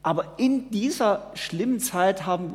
Aber 0.02 0.34
in 0.36 0.70
dieser 0.70 1.32
schlimmen 1.32 1.80
Zeit 1.80 2.26
haben 2.26 2.52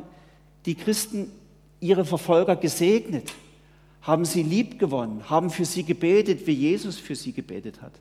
die 0.64 0.76
Christen 0.76 1.32
ihre 1.80 2.04
Verfolger 2.04 2.56
gesegnet, 2.56 3.32
haben 4.02 4.24
sie 4.24 4.42
lieb 4.42 4.78
gewonnen, 4.78 5.28
haben 5.30 5.50
für 5.50 5.64
sie 5.64 5.84
gebetet, 5.84 6.46
wie 6.46 6.52
Jesus 6.52 6.98
für 6.98 7.16
sie 7.16 7.32
gebetet 7.32 7.80
hat. 7.80 7.92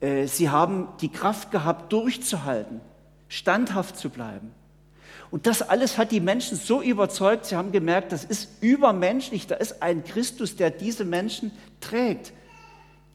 Äh, 0.00 0.26
sie 0.26 0.50
haben 0.50 0.88
die 1.00 1.08
Kraft 1.08 1.50
gehabt, 1.50 1.92
durchzuhalten, 1.92 2.80
standhaft 3.28 3.96
zu 3.96 4.10
bleiben. 4.10 4.52
Und 5.30 5.46
das 5.46 5.62
alles 5.62 5.96
hat 5.96 6.12
die 6.12 6.20
Menschen 6.20 6.58
so 6.58 6.82
überzeugt, 6.82 7.46
sie 7.46 7.56
haben 7.56 7.72
gemerkt, 7.72 8.12
das 8.12 8.24
ist 8.24 8.62
übermenschlich, 8.62 9.46
da 9.46 9.54
ist 9.54 9.82
ein 9.82 10.04
Christus, 10.04 10.56
der 10.56 10.70
diese 10.70 11.04
Menschen 11.04 11.52
trägt. 11.80 12.32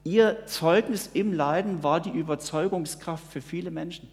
Ihr 0.04 0.46
Zeugnis 0.48 1.10
im 1.14 1.34
Leiden 1.34 1.84
war 1.84 2.00
die 2.00 2.10
Überzeugungskraft 2.10 3.32
für 3.32 3.42
viele 3.42 3.70
Menschen. 3.70 4.10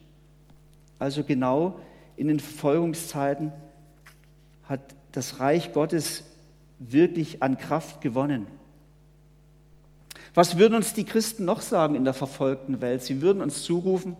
Also 0.98 1.24
genau 1.24 1.78
in 2.16 2.28
den 2.28 2.40
Verfolgungszeiten 2.40 3.52
hat 4.68 4.80
das 5.14 5.38
Reich 5.38 5.72
Gottes 5.72 6.24
wirklich 6.80 7.42
an 7.42 7.56
Kraft 7.56 8.00
gewonnen. 8.00 8.46
Was 10.34 10.58
würden 10.58 10.74
uns 10.74 10.92
die 10.92 11.04
Christen 11.04 11.44
noch 11.44 11.60
sagen 11.60 11.94
in 11.94 12.04
der 12.04 12.14
verfolgten 12.14 12.80
Welt? 12.80 13.02
Sie 13.02 13.22
würden 13.22 13.40
uns 13.40 13.62
zurufen, 13.62 14.16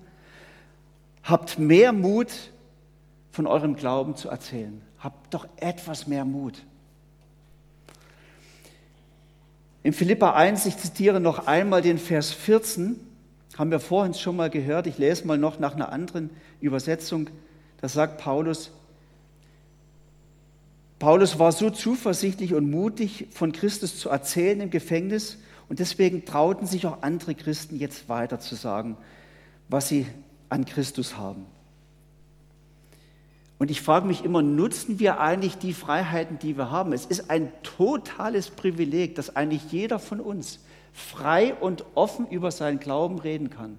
habt 1.25 1.59
mehr 1.59 1.93
Mut, 1.93 2.29
von 3.33 3.49
eurem 3.49 3.75
Glauben 3.75 4.15
zu 4.15 4.29
erzählen. 4.29 4.81
Habt 5.01 5.35
doch 5.35 5.49
etwas 5.57 6.07
mehr 6.07 6.25
Mut. 6.25 6.63
In 9.83 9.93
Philippa 9.93 10.35
1, 10.35 10.67
ich 10.67 10.77
zitiere 10.77 11.19
noch 11.19 11.49
einmal 11.49 11.83
den 11.83 11.99
Vers 11.99 12.31
14, 12.31 13.01
haben 13.59 13.73
wir 13.73 13.81
vorhin 13.81 14.15
schon 14.15 14.37
mal 14.37 14.51
gehört, 14.51 14.87
ich 14.87 14.99
lese 14.99 15.27
mal 15.27 15.37
noch 15.37 15.59
nach 15.59 15.75
einer 15.75 15.91
anderen 15.91 16.31
Übersetzung, 16.61 17.29
da 17.81 17.89
sagt 17.89 18.19
Paulus, 18.19 18.71
Paulus 20.99 21.39
war 21.39 21.53
so 21.53 21.71
zuversichtlich 21.71 22.55
und 22.55 22.71
mutig, 22.71 23.29
von 23.31 23.53
Christus 23.53 23.99
zu 23.99 24.09
erzählen 24.09 24.61
im 24.61 24.71
Gefängnis 24.71 25.39
und 25.69 25.79
deswegen 25.79 26.25
trauten 26.25 26.67
sich 26.67 26.87
auch 26.87 27.03
andere 27.03 27.35
Christen 27.35 27.79
jetzt 27.79 28.09
weiter 28.09 28.41
zu 28.41 28.55
sagen, 28.55 28.97
was 29.69 29.89
sie 29.89 30.07
an 30.49 30.65
Christus 30.65 31.17
haben. 31.17 31.47
Und 33.59 33.71
ich 33.71 33.81
frage 33.81 34.07
mich 34.07 34.25
immer, 34.25 34.43
nutzen 34.43 34.99
wir 34.99 35.21
eigentlich 35.21 35.57
die 35.59 35.75
Freiheiten, 35.75 36.39
die 36.39 36.57
wir 36.57 36.71
haben? 36.71 36.93
Es 36.93 37.07
ist 37.07 37.31
ein 37.31 37.51
totales 37.63 38.51
Privileg, 38.51 39.15
dass 39.15 39.37
eigentlich 39.37 39.71
jeder 39.73 39.99
von 39.99 40.21
uns 40.21 40.61
frei 40.93 41.55
und 41.55 41.85
offen 41.95 42.29
über 42.29 42.51
seinen 42.51 42.79
Glauben 42.79 43.19
reden 43.19 43.51
kann, 43.51 43.79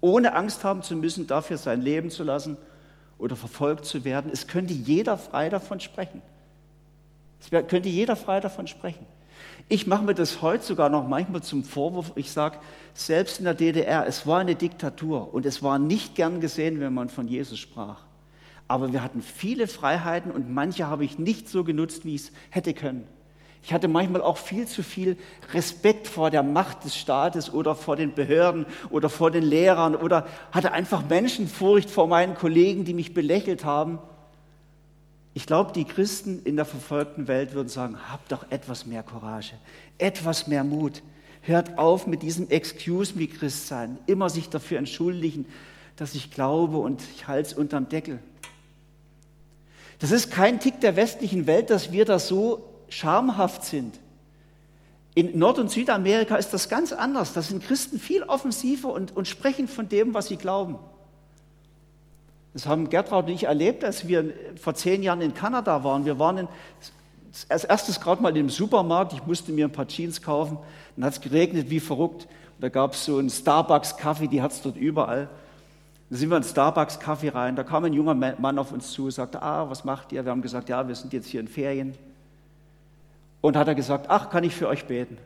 ohne 0.00 0.34
Angst 0.34 0.64
haben 0.64 0.82
zu 0.82 0.96
müssen, 0.96 1.26
dafür 1.26 1.58
sein 1.58 1.80
Leben 1.80 2.10
zu 2.10 2.24
lassen 2.24 2.56
oder 3.18 3.36
verfolgt 3.36 3.84
zu 3.84 4.04
werden. 4.04 4.30
Es 4.32 4.46
könnte 4.46 4.74
jeder 4.74 5.16
frei 5.16 5.48
davon 5.48 5.80
sprechen. 5.80 6.20
Es 7.52 7.68
könnte 7.68 7.88
jeder 7.88 8.16
frei 8.16 8.40
davon 8.40 8.66
sprechen. 8.66 9.06
Ich 9.68 9.86
mache 9.86 10.04
mir 10.04 10.14
das 10.14 10.42
heute 10.42 10.64
sogar 10.64 10.88
noch 10.88 11.08
manchmal 11.08 11.42
zum 11.42 11.64
Vorwurf. 11.64 12.12
Ich 12.16 12.30
sage, 12.30 12.58
selbst 12.92 13.38
in 13.38 13.44
der 13.44 13.54
DDR, 13.54 14.06
es 14.06 14.26
war 14.26 14.40
eine 14.40 14.54
Diktatur 14.54 15.32
und 15.32 15.46
es 15.46 15.62
war 15.62 15.78
nicht 15.78 16.14
gern 16.14 16.40
gesehen, 16.40 16.80
wenn 16.80 16.92
man 16.92 17.08
von 17.08 17.28
Jesus 17.28 17.58
sprach. 17.58 18.00
Aber 18.68 18.92
wir 18.92 19.02
hatten 19.02 19.22
viele 19.22 19.66
Freiheiten 19.66 20.30
und 20.30 20.52
manche 20.52 20.86
habe 20.86 21.04
ich 21.04 21.18
nicht 21.18 21.48
so 21.48 21.64
genutzt, 21.64 22.04
wie 22.04 22.14
ich 22.14 22.22
es 22.22 22.32
hätte 22.50 22.74
können. 22.74 23.06
Ich 23.62 23.72
hatte 23.72 23.88
manchmal 23.88 24.20
auch 24.20 24.36
viel 24.36 24.66
zu 24.66 24.82
viel 24.82 25.16
Respekt 25.54 26.06
vor 26.06 26.30
der 26.30 26.42
Macht 26.42 26.84
des 26.84 26.96
Staates 26.96 27.52
oder 27.52 27.74
vor 27.74 27.96
den 27.96 28.14
Behörden 28.14 28.66
oder 28.90 29.08
vor 29.08 29.30
den 29.30 29.42
Lehrern 29.42 29.96
oder 29.96 30.26
hatte 30.52 30.72
einfach 30.72 31.02
Menschenfurcht 31.08 31.88
vor 31.88 32.06
meinen 32.06 32.34
Kollegen, 32.34 32.84
die 32.84 32.92
mich 32.92 33.14
belächelt 33.14 33.64
haben. 33.64 33.98
Ich 35.36 35.46
glaube, 35.46 35.72
die 35.72 35.84
Christen 35.84 36.42
in 36.44 36.54
der 36.54 36.64
verfolgten 36.64 37.26
Welt 37.26 37.54
würden 37.54 37.68
sagen, 37.68 37.98
habt 38.08 38.30
doch 38.30 38.50
etwas 38.50 38.86
mehr 38.86 39.02
Courage, 39.02 39.54
etwas 39.98 40.46
mehr 40.46 40.62
Mut. 40.62 41.02
Hört 41.42 41.76
auf 41.76 42.06
mit 42.06 42.22
diesem 42.22 42.48
Excuse 42.48 43.18
me 43.18 43.26
Christ 43.26 43.66
sein, 43.66 43.98
immer 44.06 44.30
sich 44.30 44.48
dafür 44.48 44.78
entschuldigen, 44.78 45.46
dass 45.96 46.14
ich 46.14 46.30
glaube 46.30 46.78
und 46.78 47.02
ich 47.14 47.26
halte 47.26 47.48
es 47.48 47.54
unterm 47.54 47.88
Deckel. 47.88 48.20
Das 49.98 50.12
ist 50.12 50.30
kein 50.30 50.60
Tick 50.60 50.80
der 50.80 50.96
westlichen 50.96 51.46
Welt, 51.46 51.68
dass 51.68 51.90
wir 51.90 52.04
da 52.04 52.18
so 52.18 52.68
schamhaft 52.88 53.64
sind. 53.64 53.98
In 55.14 55.38
Nord- 55.38 55.58
und 55.58 55.70
Südamerika 55.70 56.36
ist 56.36 56.50
das 56.50 56.68
ganz 56.68 56.92
anders. 56.92 57.32
Da 57.32 57.42
sind 57.42 57.64
Christen 57.64 57.98
viel 57.98 58.22
offensiver 58.22 58.92
und, 58.92 59.16
und 59.16 59.28
sprechen 59.28 59.68
von 59.68 59.88
dem, 59.88 60.14
was 60.14 60.28
sie 60.28 60.36
glauben. 60.36 60.78
Das 62.54 62.66
haben 62.66 62.88
Gertraud 62.88 63.26
und 63.26 63.32
ich 63.32 63.44
erlebt, 63.44 63.84
als 63.84 64.06
wir 64.06 64.32
vor 64.60 64.74
zehn 64.74 65.02
Jahren 65.02 65.20
in 65.20 65.34
Kanada 65.34 65.82
waren. 65.82 66.04
Wir 66.04 66.20
waren 66.20 66.38
in, 66.38 66.48
als 67.48 67.64
erstes 67.64 68.00
gerade 68.00 68.22
mal 68.22 68.34
im 68.36 68.48
Supermarkt. 68.48 69.12
Ich 69.12 69.26
musste 69.26 69.50
mir 69.52 69.66
ein 69.66 69.72
paar 69.72 69.88
Jeans 69.88 70.22
kaufen. 70.22 70.58
Dann 70.96 71.04
hat 71.04 71.14
es 71.14 71.20
geregnet 71.20 71.68
wie 71.68 71.80
verrückt. 71.80 72.22
Und 72.22 72.62
da 72.62 72.68
gab 72.68 72.94
es 72.94 73.04
so 73.04 73.18
einen 73.18 73.28
Starbucks-Kaffee, 73.28 74.28
die 74.28 74.40
hat 74.40 74.52
es 74.52 74.62
dort 74.62 74.76
überall. 74.76 75.28
Dann 76.08 76.18
sind 76.18 76.30
wir 76.30 76.36
in 76.36 76.44
Starbucks-Kaffee 76.44 77.30
rein. 77.30 77.56
Da 77.56 77.64
kam 77.64 77.84
ein 77.84 77.92
junger 77.92 78.14
Mann 78.14 78.58
auf 78.58 78.70
uns 78.70 78.92
zu, 78.92 79.10
sagte, 79.10 79.42
ah, 79.42 79.68
was 79.68 79.84
macht 79.84 80.12
ihr? 80.12 80.24
Wir 80.24 80.30
haben 80.30 80.42
gesagt, 80.42 80.68
ja, 80.68 80.86
wir 80.86 80.94
sind 80.94 81.12
jetzt 81.12 81.26
hier 81.26 81.40
in 81.40 81.48
Ferien. 81.48 81.96
Und 83.40 83.56
hat 83.56 83.66
er 83.66 83.74
gesagt, 83.74 84.06
ach, 84.08 84.30
kann 84.30 84.44
ich 84.44 84.54
für 84.54 84.68
euch 84.68 84.84
beten? 84.84 85.18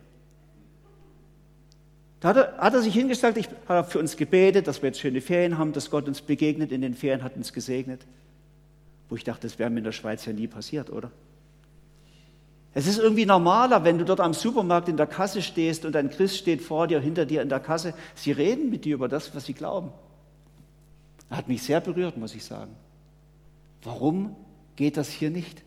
Da 2.21 2.29
hat 2.29 2.37
er, 2.37 2.57
hat 2.59 2.75
er 2.75 2.83
sich 2.83 2.95
hingestellt, 2.95 3.37
ich 3.37 3.49
habe 3.69 3.89
für 3.89 3.99
uns 3.99 4.17
gebetet, 4.17 4.67
dass 4.67 4.83
wir 4.83 4.89
jetzt 4.89 5.01
schöne 5.01 5.21
Ferien 5.21 5.57
haben, 5.57 5.73
dass 5.73 5.91
Gott 5.91 6.09
uns 6.09 6.21
begegnet 6.21 6.73
in 6.73 6.83
den 6.83 6.95
Ferien, 6.95 7.23
hat 7.23 7.37
uns 7.37 7.53
gesegnet. 7.53 8.01
Wo 9.09 9.15
ich 9.15 9.25
dachte, 9.25 9.47
das 9.47 9.59
wäre 9.59 9.71
mir 9.71 9.79
in 9.79 9.85
der 9.85 9.93
Schweiz 9.93 10.27
ja 10.27 10.33
nie 10.33 10.49
passiert, 10.49 10.91
oder? 10.91 11.11
Es 12.75 12.87
ist 12.87 12.99
irgendwie 12.99 13.27
normaler, 13.27 13.85
wenn 13.85 13.99
du 13.99 14.05
dort 14.05 14.21
am 14.21 14.35
Supermarkt 14.35 14.89
in 14.89 14.97
der 14.97 15.07
Kasse 15.07 15.43
stehst 15.43 15.85
und 15.85 15.97
ein 15.97 16.11
Christ 16.11 16.37
steht 16.37 16.61
vor 16.61 16.87
dir, 16.87 17.01
hinter 17.01 17.25
dir 17.25 17.43
in 17.43 17.49
der 17.49 17.61
Kasse. 17.61 17.95
Sie 18.15 18.33
reden 18.33 18.71
mit 18.71 18.85
dir 18.85 18.95
über 18.95 19.09
das, 19.09 19.35
was 19.35 19.47
sie 19.47 19.55
glauben. 19.55 19.91
Hat 21.31 21.49
mich 21.49 21.63
sehr 21.63 21.81
berührt, 21.81 22.17
muss 22.17 22.35
ich 22.35 22.45
sagen. 22.45 22.75
Warum 23.83 24.37
geht 24.77 24.97
das 24.97 25.09
hier 25.09 25.31
nicht? 25.31 25.63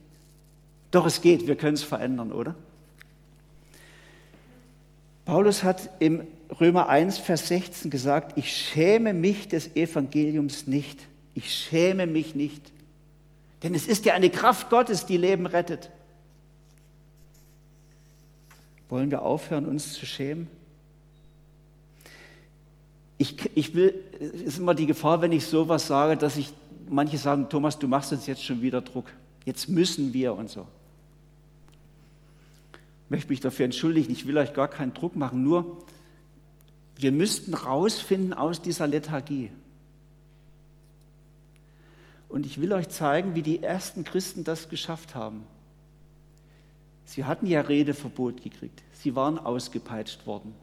Doch 0.91 1.05
es 1.05 1.21
geht, 1.21 1.47
wir 1.47 1.55
können 1.55 1.75
es 1.75 1.83
verändern, 1.83 2.31
oder? 2.31 2.55
Paulus 5.25 5.63
hat 5.63 5.89
im 5.99 6.27
Römer 6.59 6.89
1, 6.89 7.17
Vers 7.19 7.47
16 7.47 7.91
gesagt, 7.91 8.37
ich 8.37 8.51
schäme 8.51 9.13
mich 9.13 9.47
des 9.47 9.75
Evangeliums 9.75 10.67
nicht. 10.67 11.07
Ich 11.33 11.53
schäme 11.53 12.07
mich 12.07 12.35
nicht. 12.35 12.71
Denn 13.63 13.75
es 13.75 13.87
ist 13.87 14.05
ja 14.05 14.13
eine 14.13 14.29
Kraft 14.29 14.69
Gottes, 14.69 15.05
die 15.05 15.17
Leben 15.17 15.45
rettet. 15.45 15.89
Wollen 18.89 19.11
wir 19.11 19.21
aufhören, 19.21 19.65
uns 19.65 19.93
zu 19.93 20.05
schämen? 20.05 20.47
Ich, 23.17 23.37
ich 23.55 23.75
will, 23.75 23.93
es 24.19 24.41
ist 24.41 24.57
immer 24.57 24.73
die 24.73 24.87
Gefahr, 24.87 25.21
wenn 25.21 25.31
ich 25.31 25.45
sowas 25.45 25.87
sage, 25.87 26.17
dass 26.17 26.35
ich, 26.35 26.51
manche 26.89 27.17
sagen, 27.17 27.47
Thomas, 27.47 27.79
du 27.79 27.87
machst 27.87 28.11
uns 28.11 28.25
jetzt 28.25 28.43
schon 28.43 28.61
wieder 28.61 28.81
Druck. 28.81 29.05
Jetzt 29.45 29.69
müssen 29.69 30.11
wir 30.13 30.33
und 30.33 30.49
so 30.49 30.67
möchte 33.11 33.29
mich 33.29 33.41
dafür 33.41 33.65
entschuldigen, 33.65 34.11
ich 34.11 34.25
will 34.25 34.37
euch 34.37 34.53
gar 34.53 34.69
keinen 34.69 34.93
Druck 34.93 35.17
machen, 35.17 35.43
nur 35.43 35.83
wir 36.95 37.11
müssten 37.11 37.53
rausfinden 37.53 38.33
aus 38.33 38.61
dieser 38.61 38.87
Lethargie. 38.87 39.51
Und 42.29 42.45
ich 42.45 42.61
will 42.61 42.71
euch 42.71 42.87
zeigen, 42.87 43.35
wie 43.35 43.41
die 43.41 43.61
ersten 43.61 44.05
Christen 44.05 44.45
das 44.45 44.69
geschafft 44.69 45.13
haben. 45.13 45.43
Sie 47.03 47.25
hatten 47.25 47.47
ja 47.47 47.59
Redeverbot 47.59 48.41
gekriegt, 48.41 48.81
sie 48.93 49.13
waren 49.13 49.37
ausgepeitscht 49.37 50.25
worden. 50.25 50.55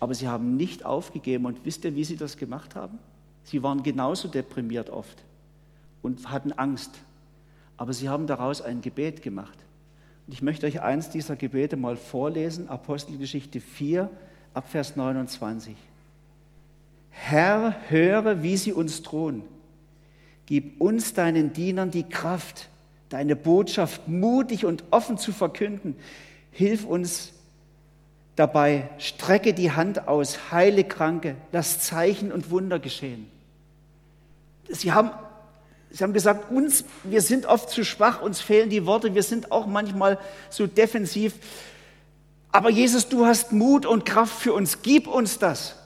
Aber 0.00 0.14
sie 0.14 0.28
haben 0.28 0.56
nicht 0.56 0.84
aufgegeben. 0.84 1.46
Und 1.46 1.64
wisst 1.64 1.84
ihr, 1.86 1.96
wie 1.96 2.04
sie 2.04 2.16
das 2.16 2.36
gemacht 2.36 2.76
haben? 2.76 2.98
Sie 3.44 3.62
waren 3.62 3.82
genauso 3.82 4.28
deprimiert 4.28 4.90
oft 4.90 5.24
und 6.02 6.30
hatten 6.30 6.52
Angst. 6.52 6.90
Aber 7.78 7.94
sie 7.94 8.10
haben 8.10 8.26
daraus 8.26 8.60
ein 8.60 8.82
Gebet 8.82 9.22
gemacht. 9.22 9.58
Ich 10.30 10.42
möchte 10.42 10.66
euch 10.66 10.82
eins 10.82 11.08
dieser 11.08 11.36
Gebete 11.36 11.76
mal 11.76 11.96
vorlesen, 11.96 12.68
Apostelgeschichte 12.68 13.60
4, 13.60 14.10
Abvers 14.52 14.94
29. 14.94 15.74
Herr, 17.10 17.74
höre, 17.88 18.42
wie 18.42 18.58
sie 18.58 18.74
uns 18.74 19.02
drohen. 19.02 19.42
Gib 20.44 20.80
uns, 20.80 21.14
deinen 21.14 21.54
Dienern, 21.54 21.90
die 21.90 22.02
Kraft, 22.02 22.68
deine 23.08 23.36
Botschaft 23.36 24.06
mutig 24.06 24.66
und 24.66 24.84
offen 24.90 25.16
zu 25.16 25.32
verkünden. 25.32 25.96
Hilf 26.52 26.84
uns 26.84 27.32
dabei, 28.36 28.90
strecke 28.98 29.54
die 29.54 29.72
Hand 29.72 30.08
aus, 30.08 30.52
heile 30.52 30.84
Kranke, 30.84 31.36
lass 31.52 31.80
Zeichen 31.80 32.32
und 32.32 32.50
Wunder 32.50 32.78
geschehen. 32.78 33.30
Sie 34.68 34.92
haben 34.92 35.10
Sie 35.90 36.04
haben 36.04 36.12
gesagt, 36.12 36.50
uns, 36.50 36.84
wir 37.04 37.22
sind 37.22 37.46
oft 37.46 37.70
zu 37.70 37.84
schwach, 37.84 38.20
uns 38.20 38.40
fehlen 38.40 38.68
die 38.68 38.84
Worte, 38.84 39.14
wir 39.14 39.22
sind 39.22 39.50
auch 39.50 39.66
manchmal 39.66 40.18
so 40.50 40.66
defensiv. 40.66 41.34
Aber 42.52 42.70
Jesus, 42.70 43.08
du 43.08 43.26
hast 43.26 43.52
Mut 43.52 43.86
und 43.86 44.04
Kraft 44.04 44.38
für 44.38 44.52
uns, 44.52 44.82
gib 44.82 45.06
uns 45.06 45.38
das. 45.38 45.76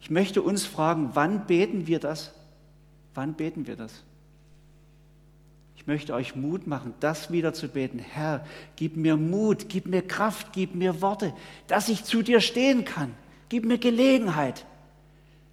Ich 0.00 0.10
möchte 0.10 0.42
uns 0.42 0.64
fragen, 0.64 1.10
wann 1.14 1.46
beten 1.46 1.86
wir 1.86 1.98
das? 1.98 2.32
Wann 3.14 3.34
beten 3.34 3.66
wir 3.66 3.76
das? 3.76 3.92
Ich 5.76 5.86
möchte 5.86 6.14
euch 6.14 6.36
Mut 6.36 6.66
machen, 6.66 6.94
das 7.00 7.30
wieder 7.32 7.54
zu 7.54 7.68
beten. 7.68 7.98
Herr, 7.98 8.44
gib 8.76 8.96
mir 8.96 9.16
Mut, 9.16 9.68
gib 9.68 9.86
mir 9.86 10.02
Kraft, 10.02 10.48
gib 10.52 10.74
mir 10.74 11.00
Worte, 11.00 11.32
dass 11.68 11.88
ich 11.88 12.04
zu 12.04 12.22
dir 12.22 12.40
stehen 12.40 12.84
kann. 12.84 13.14
Gib 13.48 13.64
mir 13.64 13.78
Gelegenheit. 13.78 14.66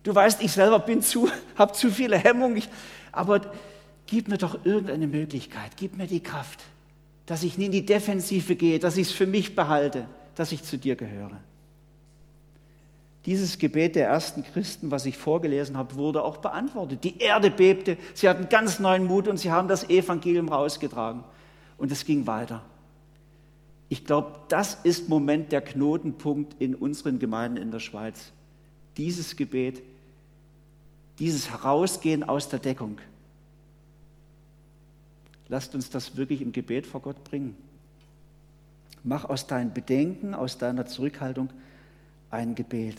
Du 0.03 0.13
weißt, 0.13 0.41
ich 0.41 0.51
selber 0.51 0.79
bin 0.79 1.01
zu, 1.01 1.29
habe 1.55 1.73
zu 1.73 1.89
viele 1.89 2.17
Hemmungen. 2.17 2.57
Ich, 2.57 2.69
aber 3.17 3.41
gib 4.05 4.27
mir 4.27 4.37
doch 4.37 4.65
irgendeine 4.65 5.07
Möglichkeit, 5.07 5.71
gib 5.77 5.97
mir 5.97 6.07
die 6.07 6.21
Kraft, 6.21 6.63
dass 7.25 7.43
ich 7.43 7.57
nie 7.57 7.65
in 7.65 7.71
die 7.71 7.85
Defensive 7.85 8.55
gehe, 8.55 8.79
dass 8.79 8.97
ich 8.97 9.07
es 9.07 9.13
für 9.13 9.27
mich 9.27 9.55
behalte, 9.55 10.07
dass 10.35 10.51
ich 10.51 10.63
zu 10.63 10.77
dir 10.77 10.95
gehöre. 10.95 11.37
Dieses 13.25 13.57
Gebet 13.57 13.97
der 13.97 14.07
ersten 14.07 14.41
Christen, 14.43 14.89
was 14.89 15.05
ich 15.05 15.17
vorgelesen 15.17 15.75
habe, 15.75 15.95
wurde 15.95 16.23
auch 16.23 16.37
beantwortet. 16.37 17.03
Die 17.03 17.19
Erde 17.19 17.51
bebte, 17.51 17.97
sie 18.13 18.29
hatten 18.29 18.47
ganz 18.47 18.79
neuen 18.79 19.03
Mut 19.03 19.27
und 19.27 19.35
sie 19.35 19.51
haben 19.51 19.67
das 19.67 19.89
Evangelium 19.89 20.47
rausgetragen. 20.47 21.25
Und 21.77 21.91
es 21.91 22.05
ging 22.05 22.25
weiter. 22.25 22.63
Ich 23.89 24.05
glaube, 24.05 24.31
das 24.47 24.75
ist 24.83 25.09
Moment 25.09 25.51
der 25.51 25.59
Knotenpunkt 25.59 26.55
in 26.59 26.73
unseren 26.73 27.19
Gemeinden 27.19 27.57
in 27.57 27.71
der 27.71 27.79
Schweiz. 27.79 28.31
Dieses 28.95 29.35
Gebet 29.35 29.81
dieses 31.19 31.49
Herausgehen 31.49 32.23
aus 32.23 32.49
der 32.49 32.59
Deckung. 32.59 32.99
Lasst 35.49 35.75
uns 35.75 35.89
das 35.89 36.17
wirklich 36.17 36.41
im 36.41 36.51
Gebet 36.51 36.85
vor 36.85 37.01
Gott 37.01 37.23
bringen. 37.23 37.55
Mach 39.03 39.25
aus 39.25 39.47
deinen 39.47 39.73
Bedenken, 39.73 40.33
aus 40.33 40.57
deiner 40.57 40.85
Zurückhaltung 40.85 41.49
ein 42.29 42.55
Gebet. 42.55 42.97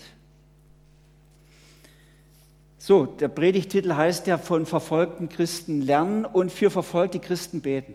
So, 2.78 3.06
der 3.06 3.28
Predigtitel 3.28 3.94
heißt 3.94 4.26
ja 4.26 4.38
von 4.38 4.64
verfolgten 4.64 5.28
Christen 5.28 5.82
lernen 5.82 6.24
und 6.24 6.50
für 6.50 6.70
verfolgte 6.70 7.18
Christen 7.18 7.60
beten. 7.60 7.94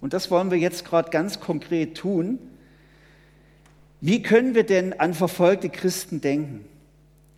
Und 0.00 0.12
das 0.12 0.30
wollen 0.30 0.50
wir 0.50 0.58
jetzt 0.58 0.84
gerade 0.84 1.10
ganz 1.10 1.40
konkret 1.40 1.96
tun. 1.96 2.38
Wie 4.00 4.22
können 4.22 4.54
wir 4.54 4.64
denn 4.64 4.98
an 4.98 5.14
verfolgte 5.14 5.70
Christen 5.70 6.20
denken? 6.20 6.64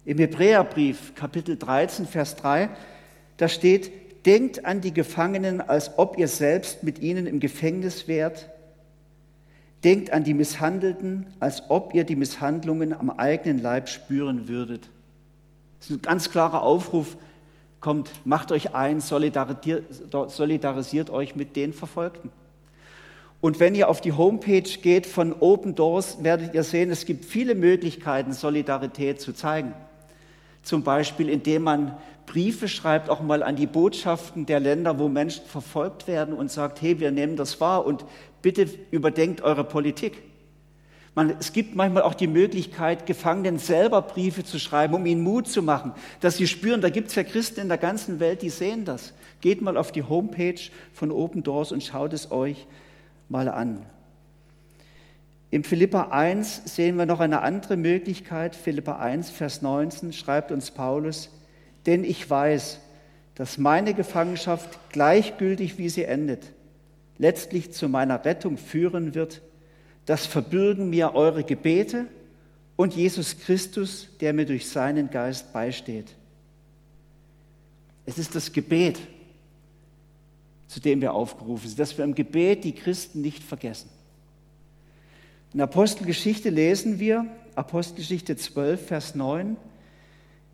Im 0.04 0.18
Hebräerbrief, 0.18 1.14
Kapitel 1.14 1.56
13, 1.56 2.06
Vers 2.06 2.36
3, 2.36 2.68
da 3.36 3.48
steht, 3.48 3.90
denkt 4.26 4.64
an 4.64 4.80
die 4.80 4.94
Gefangenen, 4.94 5.60
als 5.60 5.98
ob 5.98 6.18
ihr 6.18 6.28
selbst 6.28 6.82
mit 6.82 7.00
ihnen 7.00 7.26
im 7.26 7.40
Gefängnis 7.40 8.08
wärt. 8.08 8.48
Denkt 9.84 10.12
an 10.12 10.24
die 10.24 10.34
Misshandelten, 10.34 11.26
als 11.38 11.70
ob 11.70 11.94
ihr 11.94 12.04
die 12.04 12.16
Misshandlungen 12.16 12.92
am 12.92 13.10
eigenen 13.10 13.62
Leib 13.62 13.88
spüren 13.88 14.48
würdet. 14.48 14.90
Das 15.78 15.90
ist 15.90 15.96
ein 15.96 16.02
ganz 16.02 16.30
klarer 16.30 16.62
Aufruf. 16.62 17.16
Kommt, 17.80 18.10
macht 18.26 18.52
euch 18.52 18.74
ein, 18.74 19.00
solidarisiert 19.00 21.10
euch 21.10 21.34
mit 21.34 21.56
den 21.56 21.72
Verfolgten. 21.72 22.30
Und 23.40 23.58
wenn 23.58 23.74
ihr 23.74 23.88
auf 23.88 24.02
die 24.02 24.12
Homepage 24.12 24.68
geht 24.82 25.06
von 25.06 25.34
Open 25.40 25.74
Doors, 25.74 26.22
werdet 26.22 26.52
ihr 26.52 26.62
sehen, 26.62 26.90
es 26.90 27.06
gibt 27.06 27.24
viele 27.24 27.54
Möglichkeiten, 27.54 28.34
Solidarität 28.34 29.22
zu 29.22 29.32
zeigen. 29.32 29.72
Zum 30.62 30.82
Beispiel, 30.82 31.28
indem 31.28 31.62
man 31.62 31.96
Briefe 32.26 32.68
schreibt, 32.68 33.10
auch 33.10 33.20
mal 33.22 33.42
an 33.42 33.56
die 33.56 33.66
Botschaften 33.66 34.46
der 34.46 34.60
Länder, 34.60 34.98
wo 34.98 35.08
Menschen 35.08 35.44
verfolgt 35.46 36.06
werden 36.06 36.34
und 36.34 36.50
sagt, 36.50 36.80
hey, 36.80 37.00
wir 37.00 37.10
nehmen 37.10 37.36
das 37.36 37.60
wahr 37.60 37.84
und 37.84 38.04
bitte 38.40 38.68
überdenkt 38.90 39.42
eure 39.42 39.64
Politik. 39.64 40.22
Man, 41.16 41.34
es 41.40 41.52
gibt 41.52 41.74
manchmal 41.74 42.04
auch 42.04 42.14
die 42.14 42.28
Möglichkeit, 42.28 43.04
Gefangenen 43.04 43.58
selber 43.58 44.00
Briefe 44.00 44.44
zu 44.44 44.60
schreiben, 44.60 44.94
um 44.94 45.06
ihnen 45.06 45.22
Mut 45.22 45.48
zu 45.48 45.60
machen, 45.60 45.92
dass 46.20 46.36
sie 46.36 46.46
spüren, 46.46 46.80
da 46.80 46.88
gibt 46.88 47.08
es 47.08 47.16
ja 47.16 47.24
Christen 47.24 47.60
in 47.60 47.68
der 47.68 47.78
ganzen 47.78 48.20
Welt, 48.20 48.42
die 48.42 48.50
sehen 48.50 48.84
das. 48.84 49.12
Geht 49.40 49.60
mal 49.60 49.76
auf 49.76 49.90
die 49.90 50.04
Homepage 50.04 50.60
von 50.92 51.10
Open 51.10 51.42
Doors 51.42 51.72
und 51.72 51.82
schaut 51.82 52.12
es 52.12 52.30
euch 52.30 52.66
mal 53.28 53.48
an. 53.48 53.84
Im 55.50 55.64
Philippa 55.64 56.08
1 56.10 56.62
sehen 56.76 56.96
wir 56.96 57.06
noch 57.06 57.18
eine 57.18 57.42
andere 57.42 57.76
Möglichkeit. 57.76 58.54
Philippa 58.54 58.98
1, 58.98 59.30
Vers 59.30 59.62
19 59.62 60.12
schreibt 60.12 60.52
uns 60.52 60.70
Paulus, 60.70 61.30
denn 61.86 62.04
ich 62.04 62.28
weiß, 62.28 62.78
dass 63.34 63.58
meine 63.58 63.94
Gefangenschaft 63.94 64.78
gleichgültig 64.90 65.76
wie 65.76 65.88
sie 65.88 66.04
endet, 66.04 66.44
letztlich 67.18 67.72
zu 67.72 67.88
meiner 67.88 68.24
Rettung 68.24 68.58
führen 68.58 69.14
wird. 69.14 69.42
Das 70.06 70.26
verbürgen 70.26 70.90
mir 70.90 71.14
eure 71.14 71.42
Gebete 71.42 72.06
und 72.76 72.94
Jesus 72.94 73.40
Christus, 73.40 74.08
der 74.20 74.32
mir 74.32 74.46
durch 74.46 74.68
seinen 74.68 75.10
Geist 75.10 75.52
beisteht. 75.52 76.14
Es 78.06 78.18
ist 78.18 78.34
das 78.34 78.52
Gebet, 78.52 79.00
zu 80.68 80.80
dem 80.80 81.00
wir 81.00 81.12
aufgerufen 81.12 81.68
sind, 81.68 81.78
dass 81.80 81.98
wir 81.98 82.04
im 82.04 82.14
Gebet 82.14 82.62
die 82.62 82.74
Christen 82.74 83.20
nicht 83.20 83.42
vergessen. 83.42 83.90
In 85.52 85.60
Apostelgeschichte 85.60 86.48
lesen 86.50 87.00
wir, 87.00 87.26
Apostelgeschichte 87.56 88.36
12, 88.36 88.86
Vers 88.86 89.14
9, 89.14 89.56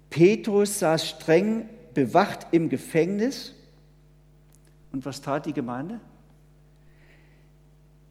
Petrus 0.08 0.78
saß 0.78 1.08
streng 1.08 1.68
bewacht 1.92 2.46
im 2.52 2.68
Gefängnis. 2.68 3.54
Und 4.92 5.04
was 5.04 5.20
tat 5.20 5.46
die 5.46 5.52
Gemeinde? 5.52 6.00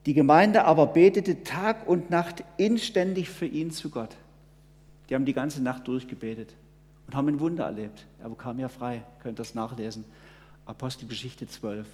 Die 0.06 0.14
Gemeinde 0.14 0.66
aber 0.66 0.88
betete 0.88 1.44
Tag 1.44 1.88
und 1.88 2.12
Nacht 2.12 2.44
inständig 2.58 3.30
für 3.30 3.48
ihn 3.48 3.72
zu 3.72 3.90
Gott. 3.90 4.16
Die 5.10 5.16
haben 5.16 5.26
die 5.26 5.34
ganze 5.34 5.64
Nacht 5.64 5.88
durchgebetet 5.88 6.54
und 7.08 7.16
haben 7.16 7.28
ein 7.28 7.40
Wunder 7.40 7.66
erlebt. 7.66 8.06
Er 8.22 8.30
bekam 8.30 8.60
ja 8.60 8.70
frei, 8.70 9.04
könnt 9.24 9.40
das 9.40 9.56
nachlesen. 9.56 10.06
Apostelgeschichte 10.66 11.48
12. 11.48 11.88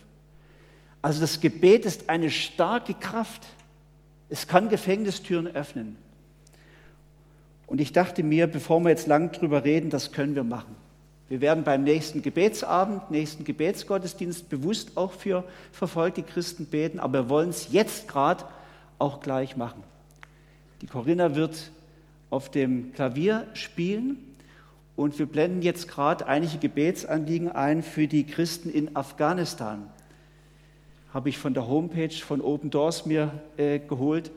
Also 1.01 1.21
das 1.21 1.39
Gebet 1.39 1.85
ist 1.85 2.09
eine 2.09 2.29
starke 2.29 2.93
Kraft. 2.93 3.47
Es 4.31 4.47
kann 4.47 4.69
Gefängnistüren 4.69 5.47
öffnen. 5.47 5.97
Und 7.67 7.81
ich 7.81 7.91
dachte 7.91 8.23
mir, 8.23 8.47
bevor 8.47 8.79
wir 8.79 8.89
jetzt 8.89 9.07
lang 9.07 9.33
drüber 9.33 9.65
reden, 9.65 9.89
das 9.89 10.13
können 10.13 10.35
wir 10.35 10.45
machen. 10.45 10.73
Wir 11.27 11.41
werden 11.41 11.65
beim 11.65 11.83
nächsten 11.83 12.21
Gebetsabend, 12.21 13.11
nächsten 13.11 13.43
Gebetsgottesdienst 13.43 14.49
bewusst 14.49 14.95
auch 14.95 15.11
für 15.11 15.43
verfolgte 15.73 16.23
Christen 16.23 16.65
beten, 16.65 16.99
aber 16.99 17.25
wir 17.25 17.29
wollen 17.29 17.49
es 17.49 17.73
jetzt 17.73 18.07
gerade 18.07 18.45
auch 18.99 19.19
gleich 19.19 19.57
machen. 19.57 19.83
Die 20.81 20.87
Corinna 20.87 21.35
wird 21.35 21.71
auf 22.29 22.49
dem 22.49 22.93
Klavier 22.93 23.47
spielen 23.53 24.17
und 24.95 25.19
wir 25.19 25.25
blenden 25.25 25.61
jetzt 25.61 25.89
gerade 25.89 26.25
einige 26.25 26.57
Gebetsanliegen 26.57 27.51
ein 27.51 27.83
für 27.83 28.07
die 28.07 28.25
Christen 28.25 28.69
in 28.69 28.95
Afghanistan. 28.95 29.89
Habe 31.13 31.29
ich 31.29 31.37
von 31.37 31.53
der 31.53 31.67
Homepage 31.67 32.09
von 32.09 32.41
Open 32.41 32.69
Doors 32.69 33.05
mir 33.05 33.31
äh, 33.57 33.79
geholt. 33.79 34.31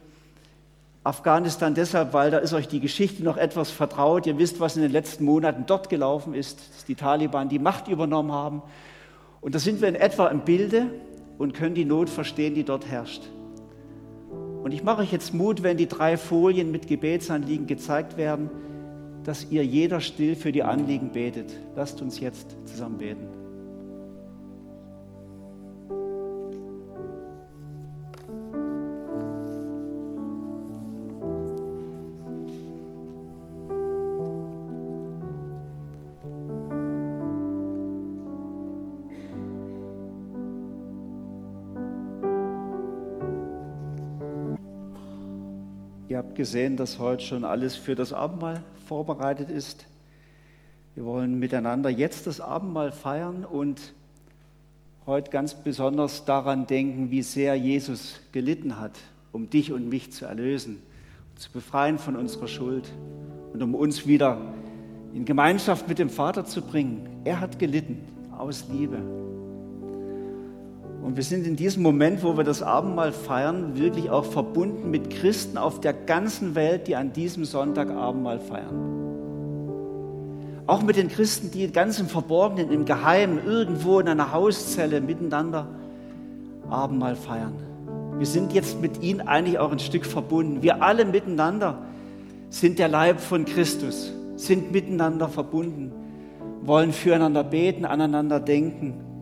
Afghanistan 1.05 1.75
deshalb, 1.75 2.15
weil 2.15 2.31
da 2.31 2.39
ist 2.39 2.55
euch 2.55 2.67
die 2.67 2.81
Geschichte 2.81 3.23
noch 3.23 3.37
etwas 3.37 3.71
vertraut. 3.71 4.27
Ihr 4.27 4.39
wisst, 4.39 4.59
was 4.59 4.75
in 4.77 4.83
den 4.83 4.91
letzten 4.91 5.25
Monaten 5.25 5.65
dort 5.67 5.91
gelaufen 5.91 6.35
ist, 6.35 6.59
dass 6.75 6.85
die 6.87 6.95
Taliban 6.95 7.51
die 7.51 7.59
Macht 7.59 7.89
übernommen 7.89 8.33
haben. 8.33 8.63
Und 9.43 9.55
da 9.55 9.59
sind 9.59 9.83
wir 9.83 9.89
in 9.89 9.95
etwa 9.97 10.29
im 10.29 10.41
Bilde 10.41 10.87
und 11.37 11.53
können 11.53 11.75
die 11.75 11.85
Not 11.85 12.09
verstehen, 12.09 12.55
die 12.55 12.65
dort 12.65 12.87
herrscht. 12.87 13.23
Und 14.63 14.73
ich 14.73 14.83
mache 14.83 15.03
euch 15.03 15.13
jetzt 15.13 15.35
Mut, 15.35 15.63
wenn 15.63 15.77
die 15.77 15.89
drei 15.89 16.17
Folien 16.17 16.73
mit 16.73 16.87
Gebetsanliegen 16.87 17.67
gezeigt 17.67 18.17
werden, 18.17 18.49
dass 19.23 19.51
ihr 19.51 19.65
jeder 19.65 20.01
still 20.01 20.37
für 20.37 20.53
die 20.53 20.63
Anliegen 20.63 21.13
betet. 21.13 21.53
Lasst 21.77 22.01
uns 22.01 22.19
jetzt 22.19 22.57
zusammen 22.65 22.97
beten. 22.97 23.44
Ihr 46.15 46.19
habt 46.19 46.37
gesehen, 46.37 46.77
dass 46.77 47.01
heute 47.01 47.25
schon 47.25 47.45
alles 47.45 47.75
für 47.75 47.97
das 47.97 48.13
Abendmahl 48.13 48.63
vorbereitet 48.87 49.51
ist. 49.51 49.85
Wir 50.95 51.05
wollen 51.05 51.41
miteinander 51.41 51.91
jetzt 51.91 52.29
das 52.29 52.41
Abendmahl 52.41 52.93
feiern 52.93 53.45
und 53.45 53.95
heute 55.07 55.33
ganz 55.33 55.55
besonders 55.55 56.25
daran 56.25 56.69
denken, 56.69 57.11
wie 57.11 57.23
sehr 57.23 57.57
Jesus 57.57 58.21
gelitten 58.31 58.79
hat, 58.79 58.93
um 59.33 59.51
dich 59.51 59.73
und 59.73 59.89
mich 59.89 60.13
zu 60.13 60.25
erlösen, 60.25 60.81
zu 61.35 61.51
befreien 61.51 61.99
von 61.99 62.15
unserer 62.15 62.47
Schuld 62.47 62.89
und 63.53 63.61
um 63.61 63.75
uns 63.75 64.07
wieder 64.07 64.41
in 65.15 65.25
Gemeinschaft 65.25 65.89
mit 65.89 65.99
dem 65.99 66.11
Vater 66.11 66.45
zu 66.45 66.63
bringen. 66.63 67.09
Er 67.25 67.41
hat 67.41 67.59
gelitten 67.59 67.99
aus 68.39 68.67
Liebe. 68.71 69.34
Und 71.05 71.17
wir 71.17 71.23
sind 71.23 71.47
in 71.47 71.55
diesem 71.55 71.83
Moment, 71.83 72.23
wo 72.23 72.39
wir 72.39 72.45
das 72.45 72.63
Abendmahl 72.63 73.13
feiern, 73.13 73.77
wirklich 73.77 74.09
auch 74.09 74.25
verbunden 74.25 74.91
mit 74.91 75.11
Christen 75.11 75.59
auf 75.59 75.79
der 75.81 75.93
ganzen 75.93 76.55
Welt, 76.55 76.89
die 76.89 76.97
an 76.97 77.13
diesem 77.13 77.45
Sonntag 77.45 77.91
Abendmahl 77.91 78.41
feiern. 78.41 79.03
Auch 80.67 80.81
mit 80.81 80.97
den 80.97 81.09
Christen, 81.09 81.51
die 81.51 81.71
ganz 81.71 82.01
im 82.01 82.07
Verborgenen, 82.07 82.73
im 82.73 82.87
Geheimen, 82.87 83.39
irgendwo 83.45 84.01
in 84.01 84.09
einer 84.09 84.33
Hauszelle 84.33 85.03
miteinander 85.03 85.69
Abendmahl 86.71 87.17
feiern. 87.17 87.53
Wir 88.17 88.27
sind 88.27 88.55
jetzt 88.55 88.81
mit 88.81 89.03
ihnen 89.03 89.21
eigentlich 89.21 89.59
auch 89.59 89.73
ein 89.73 89.81
Stück 89.81 90.07
verbunden. 90.07 90.63
Wir 90.63 90.83
alle 90.83 91.05
miteinander 91.05 91.83
sind 92.49 92.79
der 92.79 92.89
Leib 92.89 93.21
von 93.21 93.45
Christus, 93.45 94.11
sind 94.37 94.73
miteinander 94.73 95.29
verbunden, 95.29 95.93
wollen 96.63 96.95
füreinander 96.95 97.45
beten, 97.45 97.85
aneinander 97.85 98.41
denken 98.41 99.14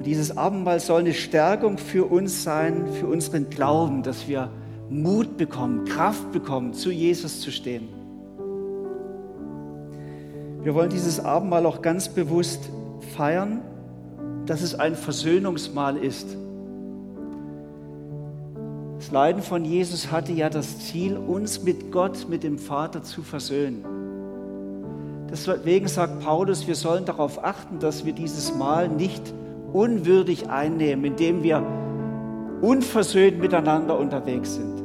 und 0.00 0.06
dieses 0.06 0.34
Abendmahl 0.34 0.80
soll 0.80 1.00
eine 1.00 1.12
Stärkung 1.12 1.76
für 1.76 2.06
uns 2.06 2.42
sein, 2.42 2.86
für 2.98 3.06
unseren 3.06 3.50
Glauben, 3.50 4.02
dass 4.02 4.26
wir 4.26 4.48
Mut 4.88 5.36
bekommen, 5.36 5.84
Kraft 5.84 6.32
bekommen, 6.32 6.72
zu 6.72 6.90
Jesus 6.90 7.42
zu 7.42 7.52
stehen. 7.52 7.90
Wir 10.62 10.74
wollen 10.74 10.88
dieses 10.88 11.22
Abendmahl 11.22 11.66
auch 11.66 11.82
ganz 11.82 12.08
bewusst 12.08 12.70
feiern, 13.14 13.60
dass 14.46 14.62
es 14.62 14.74
ein 14.74 14.94
Versöhnungsmahl 14.94 15.98
ist. 15.98 16.34
Das 18.96 19.10
Leiden 19.10 19.42
von 19.42 19.66
Jesus 19.66 20.10
hatte 20.10 20.32
ja 20.32 20.48
das 20.48 20.78
Ziel, 20.78 21.18
uns 21.18 21.62
mit 21.62 21.92
Gott, 21.92 22.26
mit 22.26 22.42
dem 22.42 22.56
Vater 22.56 23.02
zu 23.02 23.20
versöhnen. 23.20 23.84
Deswegen 25.30 25.88
sagt 25.88 26.20
Paulus, 26.20 26.66
wir 26.66 26.74
sollen 26.74 27.04
darauf 27.04 27.44
achten, 27.44 27.80
dass 27.80 28.06
wir 28.06 28.14
dieses 28.14 28.54
Mahl 28.54 28.88
nicht 28.88 29.34
unwürdig 29.72 30.48
einnehmen, 30.48 31.04
indem 31.04 31.42
wir 31.42 31.64
unversöhnt 32.60 33.40
miteinander 33.40 33.98
unterwegs 33.98 34.54
sind. 34.54 34.82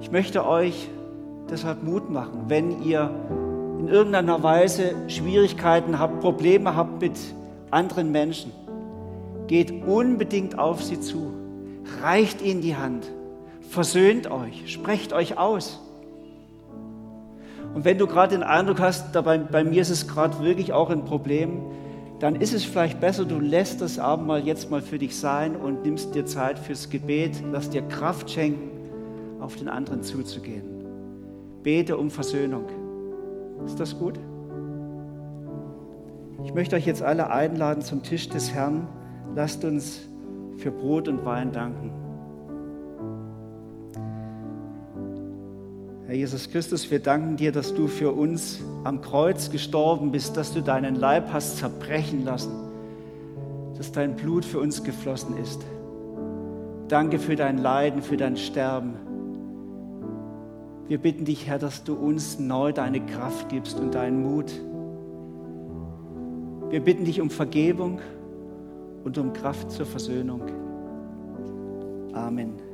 Ich 0.00 0.10
möchte 0.10 0.46
euch 0.46 0.88
deshalb 1.50 1.82
Mut 1.82 2.10
machen, 2.10 2.44
wenn 2.48 2.82
ihr 2.82 3.10
in 3.78 3.88
irgendeiner 3.88 4.42
Weise 4.42 4.94
Schwierigkeiten 5.08 5.98
habt, 5.98 6.20
Probleme 6.20 6.76
habt 6.76 7.00
mit 7.00 7.18
anderen 7.70 8.12
Menschen, 8.12 8.52
geht 9.46 9.86
unbedingt 9.86 10.58
auf 10.58 10.82
sie 10.82 11.00
zu, 11.00 11.32
reicht 12.02 12.42
ihnen 12.42 12.60
die 12.62 12.76
Hand, 12.76 13.10
versöhnt 13.68 14.30
euch, 14.30 14.72
sprecht 14.72 15.12
euch 15.12 15.38
aus. 15.38 15.80
Und 17.74 17.84
wenn 17.84 17.98
du 17.98 18.06
gerade 18.06 18.34
den 18.34 18.42
Eindruck 18.42 18.80
hast, 18.80 19.14
dabei, 19.14 19.38
bei 19.38 19.62
mir 19.62 19.82
ist 19.82 19.90
es 19.90 20.08
gerade 20.08 20.40
wirklich 20.40 20.72
auch 20.72 20.90
ein 20.90 21.04
Problem, 21.04 21.60
dann 22.18 22.36
ist 22.36 22.54
es 22.54 22.64
vielleicht 22.64 23.00
besser, 23.00 23.24
du 23.24 23.38
lässt 23.38 23.80
das 23.80 23.98
Abendmahl 23.98 24.46
jetzt 24.46 24.70
mal 24.70 24.80
für 24.80 24.98
dich 24.98 25.16
sein 25.16 25.54
und 25.54 25.84
nimmst 25.84 26.14
dir 26.14 26.24
Zeit 26.24 26.58
fürs 26.58 26.88
Gebet, 26.88 27.42
lass 27.52 27.68
dir 27.68 27.82
Kraft 27.82 28.30
schenken, 28.30 28.70
auf 29.40 29.56
den 29.56 29.68
anderen 29.68 30.02
zuzugehen. 30.02 30.64
Bete 31.62 31.96
um 31.96 32.10
Versöhnung. 32.10 32.64
Ist 33.66 33.78
das 33.78 33.98
gut? 33.98 34.18
Ich 36.44 36.54
möchte 36.54 36.76
euch 36.76 36.86
jetzt 36.86 37.02
alle 37.02 37.30
einladen 37.30 37.82
zum 37.82 38.02
Tisch 38.02 38.28
des 38.28 38.52
Herrn. 38.52 38.86
Lasst 39.34 39.64
uns 39.64 40.00
für 40.56 40.70
Brot 40.70 41.08
und 41.08 41.24
Wein 41.24 41.52
danken. 41.52 41.90
Herr 46.06 46.14
Jesus 46.14 46.48
Christus, 46.48 46.90
wir 46.90 47.00
danken 47.00 47.36
dir, 47.36 47.52
dass 47.52 47.74
du 47.74 47.88
für 47.88 48.12
uns 48.12 48.60
am 48.86 49.00
Kreuz 49.00 49.50
gestorben 49.50 50.12
bist, 50.12 50.36
dass 50.36 50.52
du 50.52 50.62
deinen 50.62 50.94
Leib 50.94 51.32
hast 51.32 51.58
zerbrechen 51.58 52.24
lassen, 52.24 52.52
dass 53.76 53.92
dein 53.92 54.16
Blut 54.16 54.44
für 54.44 54.60
uns 54.60 54.84
geflossen 54.84 55.36
ist. 55.36 55.60
Danke 56.88 57.18
für 57.18 57.36
dein 57.36 57.58
Leiden, 57.58 58.00
für 58.00 58.16
dein 58.16 58.36
Sterben. 58.36 58.94
Wir 60.88 60.98
bitten 60.98 61.24
dich, 61.24 61.48
Herr, 61.48 61.58
dass 61.58 61.82
du 61.82 61.94
uns 61.94 62.38
neu 62.38 62.72
deine 62.72 63.04
Kraft 63.04 63.48
gibst 63.48 63.80
und 63.80 63.94
deinen 63.94 64.22
Mut. 64.22 64.52
Wir 66.70 66.80
bitten 66.80 67.04
dich 67.04 67.20
um 67.20 67.28
Vergebung 67.28 68.00
und 69.04 69.18
um 69.18 69.32
Kraft 69.32 69.72
zur 69.72 69.86
Versöhnung. 69.86 70.42
Amen. 72.12 72.65